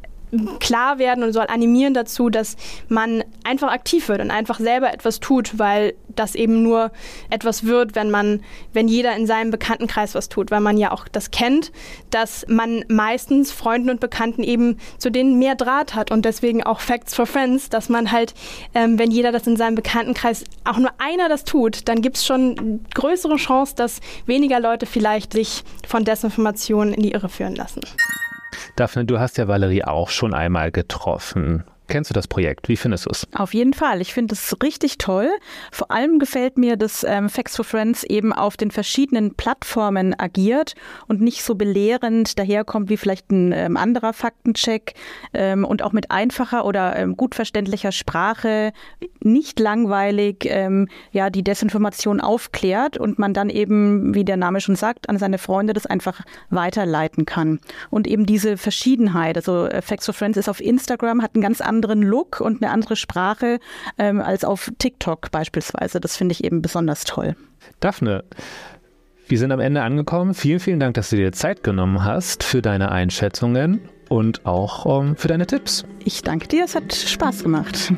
klar 0.59 0.99
werden 0.99 1.23
und 1.23 1.33
soll 1.33 1.47
animieren 1.47 1.93
dazu, 1.93 2.29
dass 2.29 2.55
man 2.87 3.23
einfach 3.43 3.71
aktiv 3.71 4.07
wird 4.09 4.21
und 4.21 4.31
einfach 4.31 4.59
selber 4.59 4.93
etwas 4.93 5.19
tut, 5.19 5.57
weil 5.57 5.93
das 6.15 6.35
eben 6.35 6.61
nur 6.63 6.91
etwas 7.29 7.65
wird, 7.65 7.95
wenn 7.95 8.11
man, 8.11 8.41
wenn 8.73 8.87
jeder 8.87 9.15
in 9.15 9.25
seinem 9.25 9.51
Bekanntenkreis 9.51 10.15
was 10.15 10.29
tut, 10.29 10.51
weil 10.51 10.61
man 10.61 10.77
ja 10.77 10.91
auch 10.91 11.07
das 11.07 11.31
kennt, 11.31 11.71
dass 12.11 12.45
man 12.47 12.83
meistens 12.87 13.51
Freunden 13.51 13.89
und 13.89 13.99
Bekannten 13.99 14.43
eben 14.43 14.77
zu 14.97 15.09
denen 15.09 15.39
mehr 15.39 15.55
Draht 15.55 15.95
hat 15.95 16.11
und 16.11 16.25
deswegen 16.25 16.63
auch 16.63 16.79
Facts 16.79 17.15
for 17.15 17.25
Friends, 17.25 17.69
dass 17.69 17.89
man 17.89 18.11
halt, 18.11 18.33
ähm, 18.73 18.99
wenn 18.99 19.11
jeder 19.11 19.31
das 19.31 19.47
in 19.47 19.57
seinem 19.57 19.75
Bekanntenkreis, 19.75 20.43
auch 20.63 20.77
nur 20.77 20.91
einer 20.97 21.29
das 21.29 21.43
tut, 21.43 21.87
dann 21.87 22.01
gibt 22.01 22.17
es 22.17 22.25
schon 22.25 22.85
größere 22.93 23.37
Chance, 23.37 23.75
dass 23.75 23.99
weniger 24.25 24.59
Leute 24.59 24.85
vielleicht 24.85 25.33
sich 25.33 25.63
von 25.87 26.03
Desinformationen 26.03 26.93
in 26.93 27.03
die 27.03 27.11
Irre 27.11 27.29
führen 27.29 27.55
lassen. 27.55 27.81
Daphne, 28.75 29.05
du 29.05 29.19
hast 29.19 29.37
ja 29.37 29.47
Valerie 29.47 29.83
auch 29.83 30.09
schon 30.09 30.33
einmal 30.33 30.71
getroffen. 30.71 31.63
Kennst 31.89 32.11
du 32.11 32.13
das 32.13 32.27
Projekt? 32.27 32.69
Wie 32.69 32.77
findest 32.77 33.07
du 33.07 33.09
es? 33.09 33.27
Auf 33.33 33.53
jeden 33.53 33.73
Fall. 33.73 33.99
Ich 33.99 34.13
finde 34.13 34.35
es 34.35 34.55
richtig 34.61 34.99
toll. 34.99 35.29
Vor 35.71 35.89
allem 35.89 36.19
gefällt 36.19 36.57
mir, 36.57 36.77
dass 36.77 37.03
ähm, 37.03 37.29
Facts 37.29 37.55
for 37.55 37.65
Friends 37.65 38.03
eben 38.03 38.31
auf 38.31 38.57
den 38.57 38.69
verschiedenen 38.69 39.33
Plattformen 39.33 40.17
agiert 40.17 40.75
und 41.07 41.19
nicht 41.19 41.43
so 41.43 41.55
belehrend 41.55 42.37
daherkommt 42.37 42.89
wie 42.89 42.97
vielleicht 42.97 43.31
ein 43.31 43.51
ähm, 43.53 43.75
anderer 43.75 44.13
Faktencheck 44.13 44.93
ähm, 45.33 45.65
und 45.65 45.81
auch 45.81 45.91
mit 45.91 46.11
einfacher 46.11 46.63
oder 46.63 46.95
ähm, 46.95 47.17
gut 47.17 47.33
verständlicher 47.33 47.91
Sprache, 47.91 48.71
nicht 49.21 49.59
langweilig, 49.59 50.45
ähm, 50.45 50.87
ja, 51.11 51.31
die 51.31 51.43
Desinformation 51.43 52.21
aufklärt 52.21 52.97
und 52.97 53.17
man 53.17 53.33
dann 53.33 53.49
eben, 53.49 54.13
wie 54.13 54.23
der 54.23 54.37
Name 54.37 54.61
schon 54.61 54.75
sagt, 54.75 55.09
an 55.09 55.17
seine 55.17 55.39
Freunde 55.39 55.73
das 55.73 55.87
einfach 55.87 56.21
weiterleiten 56.51 57.25
kann. 57.25 57.59
Und 57.89 58.05
eben 58.05 58.27
diese 58.27 58.57
Verschiedenheit. 58.57 59.37
Also 59.37 59.65
äh, 59.65 59.81
Facts 59.81 60.05
for 60.05 60.13
Friends 60.13 60.37
ist 60.37 60.49
auf 60.49 60.61
Instagram, 60.61 61.23
hat 61.23 61.31
einen 61.33 61.41
ganz 61.41 61.61
anderen 61.61 61.78
anderen 61.79 62.03
Look 62.03 62.41
und 62.41 62.61
eine 62.61 62.71
andere 62.71 62.97
Sprache 62.97 63.59
ähm, 63.97 64.19
als 64.19 64.43
auf 64.43 64.69
TikTok 64.77 65.31
beispielsweise. 65.31 66.01
Das 66.01 66.17
finde 66.17 66.33
ich 66.33 66.43
eben 66.43 66.61
besonders 66.61 67.05
toll. 67.05 67.35
Daphne, 67.79 68.25
wir 69.27 69.37
sind 69.37 69.51
am 69.51 69.61
Ende 69.61 69.81
angekommen. 69.81 70.33
Vielen, 70.33 70.59
vielen 70.59 70.79
Dank, 70.79 70.95
dass 70.95 71.11
du 71.11 71.15
dir 71.15 71.31
Zeit 71.31 71.63
genommen 71.63 72.03
hast 72.03 72.43
für 72.43 72.61
deine 72.61 72.91
Einschätzungen 72.91 73.79
und 74.09 74.45
auch 74.45 74.85
um, 74.85 75.09
ähm, 75.09 75.15
für 75.15 75.29
deine 75.29 75.47
Tipps. 75.47 75.85
Ich 76.03 76.21
danke 76.21 76.47
dir, 76.47 76.65
es 76.65 76.75
hat 76.75 76.93
Spaß 76.93 77.43
gemacht. 77.43 77.93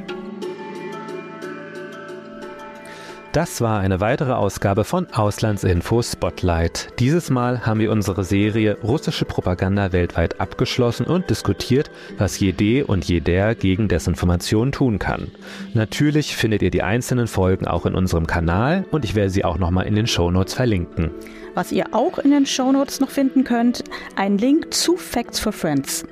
Das 3.31 3.61
war 3.61 3.79
eine 3.79 4.01
weitere 4.01 4.33
Ausgabe 4.33 4.83
von 4.83 5.07
Auslandsinfo 5.13 6.01
Spotlight. 6.01 6.89
Dieses 6.99 7.29
Mal 7.29 7.65
haben 7.65 7.79
wir 7.79 7.89
unsere 7.89 8.25
Serie 8.25 8.77
Russische 8.83 9.23
Propaganda 9.23 9.93
weltweit 9.93 10.41
abgeschlossen 10.41 11.05
und 11.05 11.29
diskutiert, 11.29 11.89
was 12.17 12.41
jede 12.41 12.85
und 12.85 13.05
jeder 13.05 13.55
gegen 13.55 13.87
Desinformation 13.87 14.73
tun 14.73 14.99
kann. 14.99 15.31
Natürlich 15.73 16.35
findet 16.35 16.61
ihr 16.61 16.71
die 16.71 16.83
einzelnen 16.83 17.27
Folgen 17.27 17.67
auch 17.67 17.85
in 17.85 17.95
unserem 17.95 18.27
Kanal 18.27 18.83
und 18.91 19.05
ich 19.05 19.15
werde 19.15 19.29
sie 19.29 19.45
auch 19.45 19.57
nochmal 19.57 19.87
in 19.87 19.95
den 19.95 20.07
Shownotes 20.07 20.53
verlinken. 20.53 21.11
Was 21.53 21.71
ihr 21.71 21.85
auch 21.93 22.19
in 22.19 22.31
den 22.31 22.45
Shownotes 22.45 22.99
noch 22.99 23.11
finden 23.11 23.45
könnt, 23.45 23.85
ein 24.17 24.37
Link 24.37 24.73
zu 24.73 24.97
Facts 24.97 25.39
for 25.39 25.53
Friends. 25.53 26.03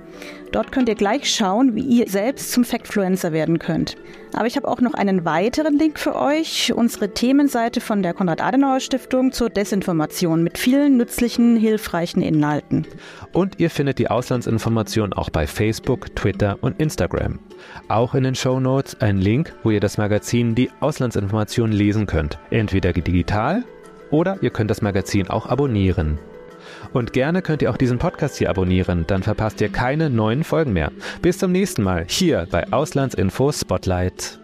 Dort 0.52 0.72
könnt 0.72 0.90
ihr 0.90 0.96
gleich 0.96 1.30
schauen, 1.30 1.76
wie 1.76 1.82
ihr 1.82 2.10
selbst 2.10 2.52
zum 2.52 2.64
Factfluencer 2.64 3.32
werden 3.32 3.60
könnt. 3.60 3.98
Aber 4.34 4.48
ich 4.48 4.56
habe 4.56 4.68
auch 4.68 4.82
noch 4.82 4.94
einen 4.94 5.26
weiteren 5.26 5.78
Link 5.78 6.00
für 6.00 6.16
euch, 6.16 6.74
unsere 6.74 7.14
Themenseite 7.14 7.82
von 7.82 8.02
der 8.02 8.14
Konrad-Adenauer-Stiftung 8.14 9.32
zur 9.32 9.50
Desinformation 9.50 10.44
mit 10.44 10.58
vielen 10.58 10.98
nützlichen, 10.98 11.56
hilfreichen 11.56 12.22
Inhalten. 12.22 12.88
Und 13.32 13.60
ihr 13.60 13.70
findet 13.70 14.00
die 14.00 14.10
Auslandsinformation 14.10 15.14
auch 15.14 15.30
bei 15.30 15.46
Facebook, 15.46 16.16
Twitter 16.16 16.58
und 16.62 16.80
Instagram. 16.80 17.40
Auch 17.88 18.16
in 18.16 18.24
den 18.24 18.36
Show 18.36 18.60
Notes 18.60 19.00
ein 19.02 19.18
Link, 19.18 19.54
wo 19.64 19.72
ihr 19.72 19.80
das 19.80 19.98
Magazin 19.98 20.56
Die 20.56 20.72
Auslandsinformation 20.80 21.72
lesen 21.72 22.06
könnt. 22.06 22.40
Entweder 22.50 22.94
digital 22.94 23.64
oder 24.12 24.38
ihr 24.42 24.50
könnt 24.50 24.72
das 24.72 24.82
Magazin 24.82 25.30
auch 25.30 25.46
abonnieren. 25.46 26.20
Und 26.94 27.14
gerne 27.14 27.42
könnt 27.42 27.62
ihr 27.62 27.70
auch 27.70 27.78
diesen 27.78 28.00
Podcast 28.00 28.38
hier 28.38 28.50
abonnieren, 28.50 29.06
dann 29.08 29.24
verpasst 29.24 29.62
ihr 29.62 29.70
keine 29.70 30.10
neuen 30.10 30.44
Folgen 30.44 30.74
mehr. 30.74 30.92
Bis 31.22 31.38
zum 31.38 31.52
nächsten 31.52 31.84
Mal 31.84 32.06
hier 32.08 32.48
bei 32.50 32.72
Auslandsinfo 32.72 33.52
Spotlight. 33.52 34.40